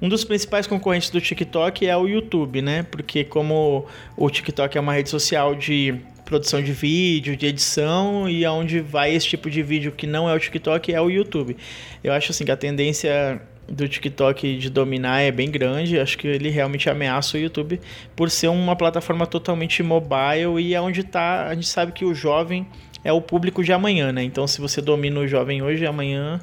Um 0.00 0.08
dos 0.08 0.24
principais 0.24 0.66
concorrentes 0.66 1.10
do 1.10 1.20
TikTok 1.20 1.86
é 1.86 1.94
o 1.96 2.06
YouTube, 2.06 2.62
né? 2.62 2.84
Porque 2.84 3.22
como 3.22 3.84
o 4.16 4.30
TikTok 4.30 4.78
é 4.78 4.80
uma 4.80 4.94
rede 4.94 5.10
social 5.10 5.54
de 5.54 6.00
produção 6.30 6.62
de 6.62 6.72
vídeo, 6.72 7.36
de 7.36 7.46
edição 7.46 8.28
e 8.28 8.44
aonde 8.44 8.78
vai 8.78 9.12
esse 9.12 9.26
tipo 9.26 9.50
de 9.50 9.64
vídeo 9.64 9.90
que 9.90 10.06
não 10.06 10.30
é 10.30 10.34
o 10.34 10.38
TikTok 10.38 10.94
é 10.94 11.00
o 11.00 11.10
YouTube. 11.10 11.56
Eu 12.04 12.12
acho 12.12 12.30
assim 12.30 12.44
que 12.44 12.52
a 12.52 12.56
tendência 12.56 13.42
do 13.68 13.88
TikTok 13.88 14.56
de 14.56 14.70
dominar 14.70 15.22
é 15.22 15.32
bem 15.32 15.50
grande. 15.50 15.98
Acho 15.98 16.16
que 16.16 16.28
ele 16.28 16.48
realmente 16.48 16.88
ameaça 16.88 17.36
o 17.36 17.40
YouTube 17.40 17.80
por 18.14 18.30
ser 18.30 18.46
uma 18.46 18.76
plataforma 18.76 19.26
totalmente 19.26 19.82
mobile 19.82 20.60
e 20.60 20.72
é 20.72 20.80
onde 20.80 21.02
tá. 21.02 21.48
A 21.48 21.54
gente 21.54 21.66
sabe 21.66 21.90
que 21.90 22.04
o 22.04 22.14
jovem 22.14 22.64
é 23.02 23.12
o 23.12 23.20
público 23.20 23.64
de 23.64 23.72
amanhã, 23.72 24.12
né? 24.12 24.22
Então, 24.22 24.46
se 24.46 24.60
você 24.60 24.80
domina 24.80 25.18
o 25.18 25.26
jovem 25.26 25.62
hoje, 25.62 25.84
amanhã 25.84 26.40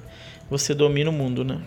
você 0.49 0.73
domina 0.73 1.09
o 1.09 1.13
mundo, 1.13 1.45
né? 1.45 1.61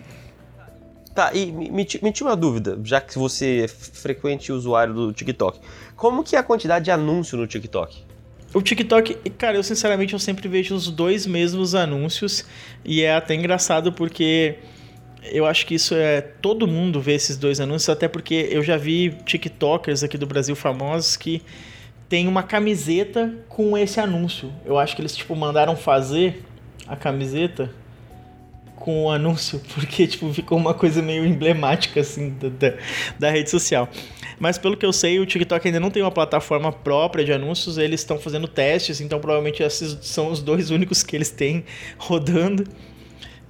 Tá, 1.15 1.33
e 1.33 1.47
me, 1.47 1.71
me, 1.71 1.87
me 2.03 2.11
tinha 2.11 2.29
uma 2.29 2.35
dúvida, 2.35 2.79
já 2.83 3.01
que 3.01 3.17
você 3.17 3.65
é 3.65 3.67
frequente 3.67 4.51
usuário 4.51 4.93
do 4.93 5.11
TikTok. 5.11 5.59
Como 5.95 6.23
que 6.23 6.35
é 6.35 6.39
a 6.39 6.43
quantidade 6.43 6.85
de 6.85 6.91
anúncio 6.91 7.35
no 7.35 7.47
TikTok? 7.47 8.10
O 8.53 8.61
TikTok, 8.61 9.15
cara, 9.37 9.55
eu 9.57 9.63
sinceramente 9.63 10.11
eu 10.11 10.19
sempre 10.19 10.47
vejo 10.49 10.75
os 10.75 10.89
dois 10.89 11.25
mesmos 11.25 11.73
anúncios 11.73 12.45
e 12.83 13.01
é 13.01 13.15
até 13.15 13.33
engraçado 13.33 13.93
porque 13.93 14.57
eu 15.23 15.45
acho 15.45 15.65
que 15.65 15.75
isso 15.75 15.95
é 15.95 16.19
todo 16.19 16.67
mundo 16.67 16.99
vê 16.99 17.13
esses 17.13 17.37
dois 17.37 17.61
anúncios, 17.61 17.87
até 17.87 18.09
porque 18.09 18.49
eu 18.51 18.61
já 18.61 18.75
vi 18.75 19.15
TikTokers 19.25 20.03
aqui 20.03 20.17
do 20.17 20.25
Brasil 20.25 20.55
famosos 20.55 21.15
que 21.15 21.41
tem 22.09 22.27
uma 22.27 22.43
camiseta 22.43 23.33
com 23.47 23.77
esse 23.77 24.01
anúncio. 24.01 24.51
Eu 24.65 24.77
acho 24.77 24.97
que 24.97 25.01
eles 25.01 25.15
tipo 25.15 25.33
mandaram 25.33 25.77
fazer 25.77 26.43
a 26.85 26.97
camiseta 26.97 27.73
com 28.81 29.05
o 29.05 29.11
anúncio, 29.11 29.61
porque 29.73 30.05
tipo 30.05 30.33
ficou 30.33 30.57
uma 30.57 30.73
coisa 30.73 31.01
meio 31.01 31.25
emblemática 31.25 32.01
assim 32.01 32.29
da, 32.31 32.49
da, 32.49 32.77
da 33.17 33.29
rede 33.29 33.49
social. 33.49 33.87
Mas 34.39 34.57
pelo 34.57 34.75
que 34.75 34.85
eu 34.85 34.91
sei, 34.91 35.19
o 35.19 35.25
TikTok 35.25 35.67
ainda 35.67 35.79
não 35.79 35.91
tem 35.91 36.01
uma 36.01 36.11
plataforma 36.11 36.71
própria 36.71 37.23
de 37.23 37.31
anúncios, 37.31 37.77
eles 37.77 38.01
estão 38.01 38.17
fazendo 38.17 38.47
testes, 38.47 38.99
então 38.99 39.19
provavelmente 39.19 39.61
esses 39.61 39.97
são 40.01 40.31
os 40.31 40.41
dois 40.41 40.69
únicos 40.71 41.03
que 41.03 41.15
eles 41.15 41.29
têm 41.29 41.63
rodando. 41.97 42.65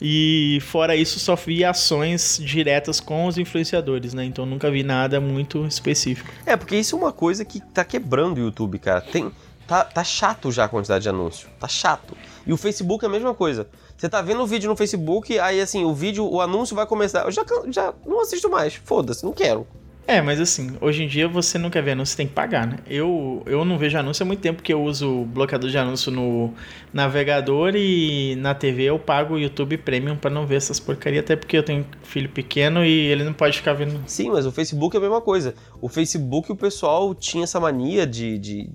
E 0.03 0.57
fora 0.63 0.95
isso, 0.95 1.19
só 1.19 1.35
vi 1.35 1.63
ações 1.63 2.41
diretas 2.43 2.99
com 2.99 3.27
os 3.27 3.37
influenciadores, 3.37 4.15
né? 4.15 4.25
Então 4.25 4.47
nunca 4.47 4.69
vi 4.71 4.81
nada 4.81 5.21
muito 5.21 5.63
específico. 5.67 6.27
É, 6.43 6.57
porque 6.57 6.75
isso 6.75 6.95
é 6.95 6.99
uma 6.99 7.13
coisa 7.13 7.45
que 7.45 7.61
tá 7.61 7.85
quebrando 7.85 8.39
o 8.39 8.41
YouTube, 8.41 8.79
cara. 8.79 8.99
Tem, 8.99 9.31
tá, 9.71 9.85
tá 9.85 10.03
chato 10.03 10.51
já 10.51 10.65
a 10.65 10.67
quantidade 10.67 11.03
de 11.03 11.07
anúncio. 11.07 11.47
Tá 11.57 11.65
chato. 11.65 12.17
E 12.45 12.51
o 12.51 12.57
Facebook 12.57 13.05
é 13.05 13.07
a 13.07 13.11
mesma 13.11 13.33
coisa. 13.33 13.69
Você 13.95 14.09
tá 14.09 14.21
vendo 14.21 14.41
o 14.41 14.45
vídeo 14.45 14.69
no 14.69 14.75
Facebook, 14.75 15.39
aí 15.39 15.61
assim, 15.61 15.85
o 15.85 15.93
vídeo, 15.93 16.29
o 16.29 16.41
anúncio 16.41 16.75
vai 16.75 16.85
começar. 16.85 17.23
Eu 17.23 17.31
já, 17.31 17.45
já 17.69 17.93
não 18.05 18.19
assisto 18.19 18.49
mais. 18.49 18.73
Foda-se, 18.75 19.23
não 19.23 19.31
quero. 19.31 19.65
É, 20.07 20.21
mas 20.21 20.41
assim, 20.41 20.75
hoje 20.81 21.03
em 21.03 21.07
dia 21.07 21.27
você 21.27 21.57
não 21.57 21.69
quer 21.69 21.81
ver 21.81 21.91
anúncio, 21.91 22.11
você 22.11 22.17
tem 22.17 22.27
que 22.27 22.33
pagar, 22.33 22.67
né? 22.67 22.79
Eu, 22.85 23.43
eu 23.45 23.63
não 23.63 23.77
vejo 23.77 23.97
anúncio 23.97 24.23
há 24.23 24.25
muito 24.25 24.41
tempo 24.41 24.61
que 24.61 24.73
eu 24.73 24.83
uso 24.83 25.23
bloqueador 25.25 25.69
de 25.69 25.77
anúncio 25.77 26.11
no 26.11 26.53
navegador 26.91 27.73
e 27.75 28.35
na 28.37 28.53
TV 28.53 28.83
eu 28.83 28.99
pago 28.99 29.35
o 29.35 29.39
YouTube 29.39 29.77
Premium 29.77 30.17
para 30.17 30.31
não 30.31 30.45
ver 30.45 30.55
essas 30.55 30.81
porcarias, 30.81 31.23
até 31.23 31.35
porque 31.35 31.55
eu 31.55 31.63
tenho 31.63 31.85
filho 32.03 32.27
pequeno 32.27 32.83
e 32.83 32.91
ele 32.91 33.23
não 33.23 33.31
pode 33.31 33.55
ficar 33.55 33.71
vendo. 33.73 34.03
Sim, 34.05 34.31
mas 34.31 34.45
o 34.45 34.51
Facebook 34.51 34.97
é 34.97 34.99
a 34.99 35.01
mesma 35.01 35.21
coisa. 35.21 35.53
O 35.79 35.87
Facebook 35.87 36.51
o 36.51 36.55
pessoal 36.57 37.15
tinha 37.15 37.45
essa 37.45 37.59
mania 37.59 38.05
de, 38.05 38.37
de, 38.37 38.69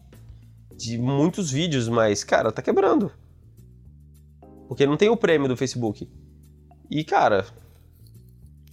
de 0.77 0.99
muitos 0.99 1.51
vídeos, 1.51 1.89
mas, 1.89 2.23
cara, 2.23 2.53
tá 2.53 2.61
quebrando. 2.61 3.11
Porque 4.69 4.87
não 4.87 4.97
tem 4.97 5.09
o 5.09 5.17
prêmio 5.17 5.49
do 5.49 5.57
Facebook. 5.57 6.09
E, 6.91 7.03
cara, 7.05 7.47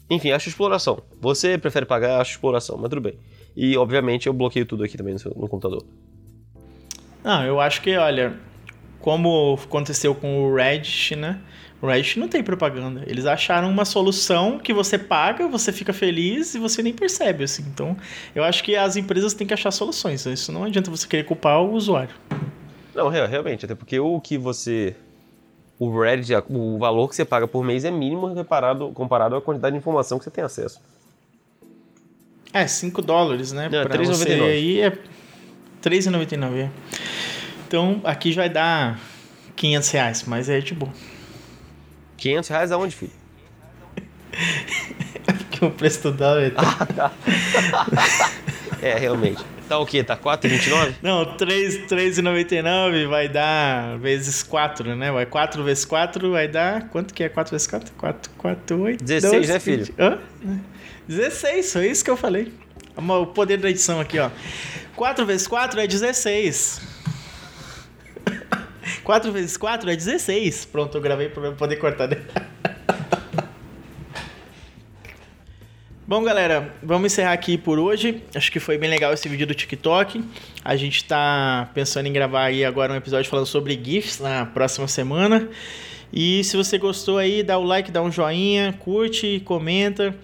enfim, 0.09 0.31
acho 0.31 0.49
exploração. 0.49 1.01
Você 1.19 1.57
prefere 1.57 1.85
pagar, 1.85 2.19
acho 2.19 2.31
exploração, 2.31 2.77
mas 2.77 2.89
tudo 2.89 3.01
bem. 3.01 3.17
E, 3.55 3.77
obviamente, 3.77 4.27
eu 4.27 4.33
bloqueio 4.33 4.65
tudo 4.65 4.83
aqui 4.83 4.97
também 4.97 5.13
no, 5.13 5.19
seu, 5.19 5.31
no 5.35 5.47
computador. 5.47 5.85
Não, 7.23 7.43
eu 7.45 7.59
acho 7.59 7.81
que, 7.81 7.95
olha, 7.95 8.37
como 8.99 9.57
aconteceu 9.63 10.13
com 10.13 10.43
o 10.43 10.55
Reddit, 10.55 11.15
né? 11.15 11.41
O 11.83 11.87
Reddit 11.87 12.17
não 12.17 12.29
tem 12.29 12.41
propaganda. 12.41 13.03
Eles 13.05 13.25
acharam 13.25 13.69
uma 13.69 13.83
solução 13.83 14.57
que 14.57 14.73
você 14.73 14.97
paga, 14.97 15.49
você 15.49 15.69
fica 15.69 15.91
feliz 15.91 16.55
e 16.55 16.57
você 16.57 16.81
nem 16.81 16.93
percebe, 16.93 17.43
assim. 17.43 17.61
Então, 17.63 17.97
eu 18.33 18.41
acho 18.41 18.63
que 18.63 18.73
as 18.73 18.95
empresas 18.95 19.33
têm 19.33 19.45
que 19.45 19.53
achar 19.53 19.69
soluções. 19.69 20.25
Isso 20.25 20.49
não 20.49 20.63
adianta 20.63 20.89
você 20.89 21.05
querer 21.05 21.25
culpar 21.25 21.61
o 21.61 21.73
usuário. 21.73 22.15
Não, 22.95 23.09
realmente, 23.09 23.65
até 23.65 23.75
porque 23.75 23.99
o 23.99 24.21
que 24.21 24.37
você 24.37 24.95
o 25.77 25.99
Reddit, 25.99 26.41
o 26.49 26.77
valor 26.77 27.09
que 27.09 27.17
você 27.17 27.25
paga 27.25 27.49
por 27.49 27.65
mês 27.65 27.83
é 27.83 27.91
mínimo 27.91 28.33
comparado, 28.33 28.89
comparado 28.93 29.35
à 29.35 29.41
quantidade 29.41 29.73
de 29.73 29.77
informação 29.77 30.17
que 30.17 30.23
você 30.23 30.31
tem 30.31 30.41
acesso. 30.41 30.79
É, 32.53 32.65
5 32.65 33.01
dólares, 33.01 33.51
né? 33.51 33.63
Não, 33.63 33.81
pra 33.81 33.89
3, 33.89 34.07
você 34.07 34.31
aí 34.31 34.79
é 34.79 34.97
3,99. 35.81 36.55
É. 36.55 36.69
Então, 37.67 37.99
aqui 38.05 38.31
já 38.31 38.43
vai 38.43 38.49
dar 38.49 39.01
500 39.57 39.89
reais, 39.89 40.23
mas 40.25 40.47
é 40.47 40.61
de 40.61 40.73
boa. 40.73 40.93
500 42.23 42.49
reais 42.49 42.71
aonde, 42.71 42.95
filho? 42.95 43.11
Porque 45.25 45.65
o 45.65 45.71
preço 45.71 46.03
do 46.03 46.17
dólar 46.17 46.51
tá... 46.51 46.77
Ah, 46.79 46.85
tá. 46.85 47.11
é, 48.81 48.97
realmente. 48.97 49.43
Tá 49.67 49.77
o 49.77 49.85
quê? 49.85 50.01
Tá 50.05 50.15
4,29? 50.15 50.95
Não, 51.01 51.37
3,99 51.37 53.09
vai 53.09 53.27
dar 53.27 53.97
vezes 53.99 54.41
4, 54.41 54.95
né? 54.95 55.11
Vai 55.11 55.25
4 55.25 55.63
vezes 55.65 55.83
4 55.83 56.31
vai 56.31 56.47
dar. 56.47 56.87
Quanto 56.89 57.13
que 57.13 57.23
é 57.25 57.29
4 57.29 57.51
vezes 57.51 57.67
4? 57.67 57.91
4, 57.93 58.31
4, 58.37 58.81
8. 58.81 59.03
16, 59.03 59.33
12, 59.33 59.53
né, 59.53 59.59
filho? 59.59 59.85
20. 59.85 59.95
Hã? 59.99 60.19
16, 61.07 61.73
foi 61.73 61.87
isso 61.89 62.05
que 62.05 62.09
eu 62.09 62.17
falei. 62.17 62.53
O 62.95 63.25
poder 63.25 63.57
da 63.57 63.69
edição 63.69 63.99
aqui, 63.99 64.17
ó. 64.17 64.29
4 64.95 65.25
vezes 65.25 65.45
4 65.45 65.77
é 65.81 65.87
16. 65.87 66.92
4 69.03 69.31
vezes 69.31 69.57
4 69.57 69.89
é 69.89 69.95
16. 69.95 70.65
Pronto, 70.65 70.97
eu 70.97 71.01
gravei 71.01 71.29
para 71.29 71.51
poder 71.51 71.75
cortar. 71.75 72.09
Bom, 76.05 76.23
galera, 76.23 76.73
vamos 76.81 77.11
encerrar 77.11 77.33
aqui 77.33 77.57
por 77.57 77.79
hoje. 77.79 78.21
Acho 78.35 78.51
que 78.51 78.59
foi 78.59 78.77
bem 78.77 78.89
legal 78.89 79.13
esse 79.13 79.27
vídeo 79.27 79.47
do 79.47 79.53
TikTok. 79.53 80.23
A 80.63 80.75
gente 80.75 80.97
está 80.97 81.69
pensando 81.73 82.07
em 82.07 82.13
gravar 82.13 82.43
aí 82.43 82.63
agora 82.63 82.93
um 82.93 82.95
episódio 82.95 83.29
falando 83.29 83.45
sobre 83.45 83.79
GIFs 83.81 84.19
na 84.19 84.45
próxima 84.45 84.87
semana. 84.87 85.49
E 86.11 86.43
se 86.43 86.55
você 86.55 86.77
gostou 86.77 87.17
aí, 87.17 87.41
dá 87.41 87.57
o 87.57 87.63
like, 87.63 87.91
dá 87.91 88.01
um 88.01 88.11
joinha, 88.11 88.73
curte, 88.79 89.41
comenta. 89.45 90.15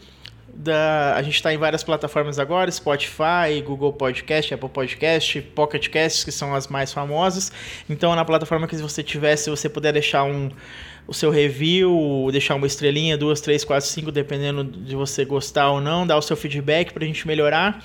Da, 0.62 1.16
a 1.16 1.22
gente 1.22 1.36
está 1.36 1.54
em 1.54 1.58
várias 1.58 1.86
plataformas 1.86 2.38
agora, 2.38 2.70
Spotify, 2.70 3.62
Google 3.66 3.94
Podcast, 3.94 4.54
Apple 4.54 4.68
Podcast, 4.68 5.42
Pocket 5.56 5.88
Casts, 5.88 6.26
que 6.26 6.34
são 6.34 6.54
as 6.54 6.68
mais 6.68 6.92
famosas. 6.92 7.50
Então, 7.90 8.14
na 8.14 8.26
plataforma 8.26 8.68
que 8.68 8.76
você 8.76 9.02
tiver, 9.02 9.38
se 9.38 9.50
você 9.50 9.70
puder 9.70 9.94
deixar 9.94 10.26
um 10.26 10.50
o 11.08 11.14
seu 11.14 11.32
review, 11.32 12.28
deixar 12.30 12.56
uma 12.56 12.68
estrelinha, 12.68 13.18
duas, 13.18 13.40
três, 13.40 13.64
quatro, 13.64 13.88
cinco, 13.88 14.12
dependendo 14.12 14.66
de 14.66 14.98
você 14.98 15.24
gostar 15.24 15.72
ou 15.72 15.80
não, 15.80 16.06
dar 16.06 16.18
o 16.18 16.22
seu 16.22 16.36
feedback 16.36 16.92
para 16.92 17.06
a 17.06 17.08
gente 17.08 17.26
melhorar. 17.26 17.82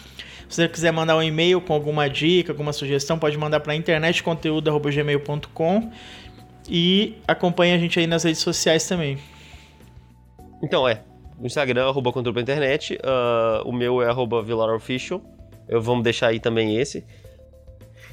Se 0.48 0.56
você 0.56 0.66
quiser 0.68 0.92
mandar 0.92 1.16
um 1.16 1.22
e-mail 1.22 1.60
com 1.60 1.72
alguma 1.72 2.10
dica, 2.10 2.50
alguma 2.52 2.72
sugestão, 2.72 3.16
pode 3.18 3.38
mandar 3.38 3.60
para 3.60 3.76
internetconteúdo.gmail.com 3.76 5.92
e 6.68 7.14
acompanhe 7.26 7.72
a 7.72 7.78
gente 7.78 7.98
aí 8.00 8.06
nas 8.06 8.24
redes 8.24 8.42
sociais 8.42 8.86
também. 8.86 9.18
Então, 10.62 10.86
é, 10.88 11.02
no 11.38 11.46
Instagram, 11.46 11.88
arroba 11.88 12.12
controle 12.12 12.40
internet, 12.40 12.96
uh, 12.96 13.68
o 13.68 13.72
meu 13.72 14.02
é 14.02 14.08
arroba 14.08 14.38
Official, 14.74 15.20
eu 15.68 15.80
vamos 15.80 16.04
deixar 16.04 16.28
aí 16.28 16.40
também 16.40 16.76
esse. 16.76 17.04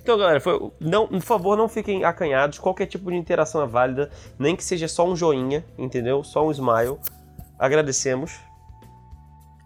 Então, 0.01 0.17
galera, 0.17 0.39
foi, 0.39 0.71
não, 0.79 1.07
por 1.07 1.21
favor, 1.21 1.55
não 1.55 1.69
fiquem 1.69 2.03
acanhados. 2.03 2.57
Qualquer 2.57 2.87
tipo 2.87 3.11
de 3.11 3.17
interação 3.17 3.61
é 3.61 3.67
válida, 3.67 4.09
nem 4.39 4.55
que 4.55 4.63
seja 4.63 4.87
só 4.87 5.07
um 5.07 5.15
joinha, 5.15 5.63
entendeu? 5.77 6.23
Só 6.23 6.45
um 6.45 6.51
smile. 6.51 6.97
Agradecemos. 7.59 8.39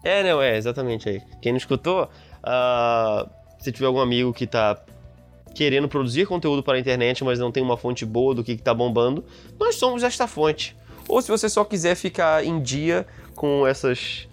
É, 0.04 0.22
não, 0.22 0.42
é, 0.42 0.56
exatamente 0.56 1.08
aí. 1.08 1.22
Quem 1.40 1.52
não 1.52 1.56
escutou, 1.56 2.04
uh, 2.04 3.30
se 3.58 3.72
tiver 3.72 3.86
algum 3.86 4.00
amigo 4.00 4.32
que 4.32 4.46
tá 4.46 4.78
querendo 5.54 5.88
produzir 5.88 6.26
conteúdo 6.26 6.62
para 6.62 6.76
a 6.76 6.78
internet, 6.78 7.24
mas 7.24 7.38
não 7.38 7.50
tem 7.50 7.62
uma 7.62 7.78
fonte 7.78 8.04
boa 8.04 8.34
do 8.34 8.44
que 8.44 8.52
está 8.52 8.74
bombando, 8.74 9.24
nós 9.58 9.76
somos 9.76 10.02
esta 10.02 10.26
fonte. 10.26 10.76
Ou 11.08 11.22
se 11.22 11.30
você 11.30 11.48
só 11.48 11.64
quiser 11.64 11.94
ficar 11.94 12.44
em 12.44 12.60
dia 12.60 13.06
com 13.36 13.66
essas 13.66 14.26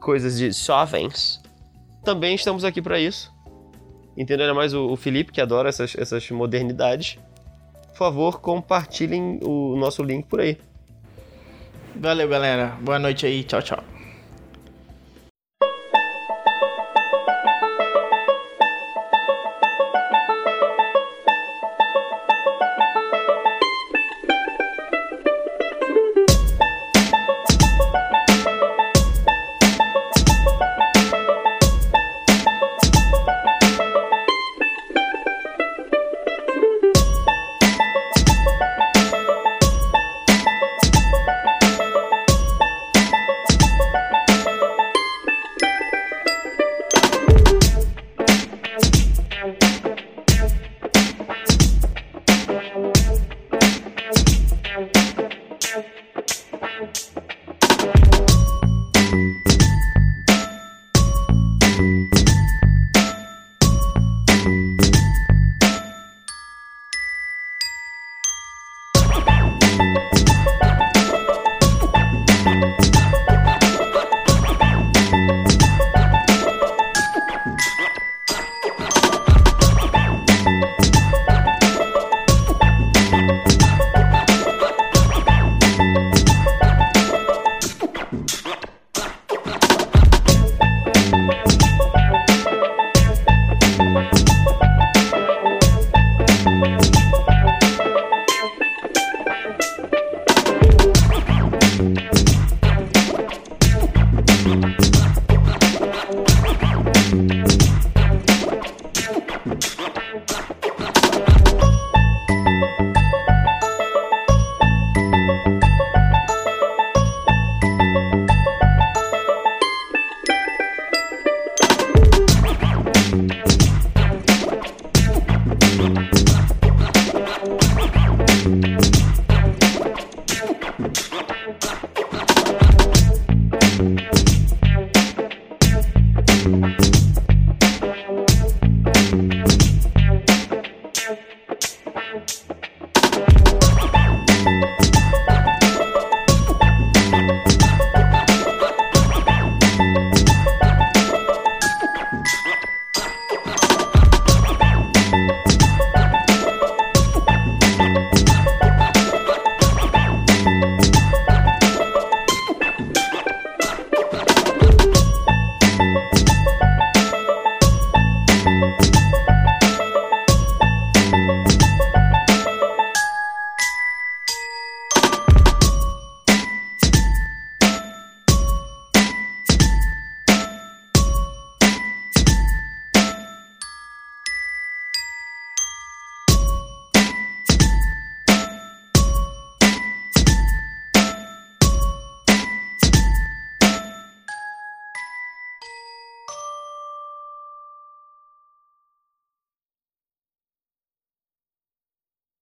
coisas 0.00 0.36
de 0.36 0.50
jovens, 0.52 1.40
também 2.04 2.34
estamos 2.34 2.64
aqui 2.64 2.82
para 2.82 2.98
isso. 2.98 3.32
Entendeu? 4.16 4.46
Ainda 4.46 4.54
mais 4.54 4.74
o, 4.74 4.88
o 4.88 4.96
Felipe, 4.96 5.32
que 5.32 5.40
adora 5.40 5.68
essas, 5.68 5.96
essas 5.96 6.28
modernidades. 6.30 7.18
Por 7.88 7.96
favor, 7.96 8.40
compartilhem 8.40 9.40
o 9.42 9.76
nosso 9.76 10.02
link 10.02 10.26
por 10.26 10.40
aí. 10.40 10.58
Valeu, 11.94 12.28
galera. 12.28 12.76
Boa 12.80 12.98
noite 12.98 13.26
aí. 13.26 13.44
Tchau, 13.44 13.62
tchau. 13.62 13.99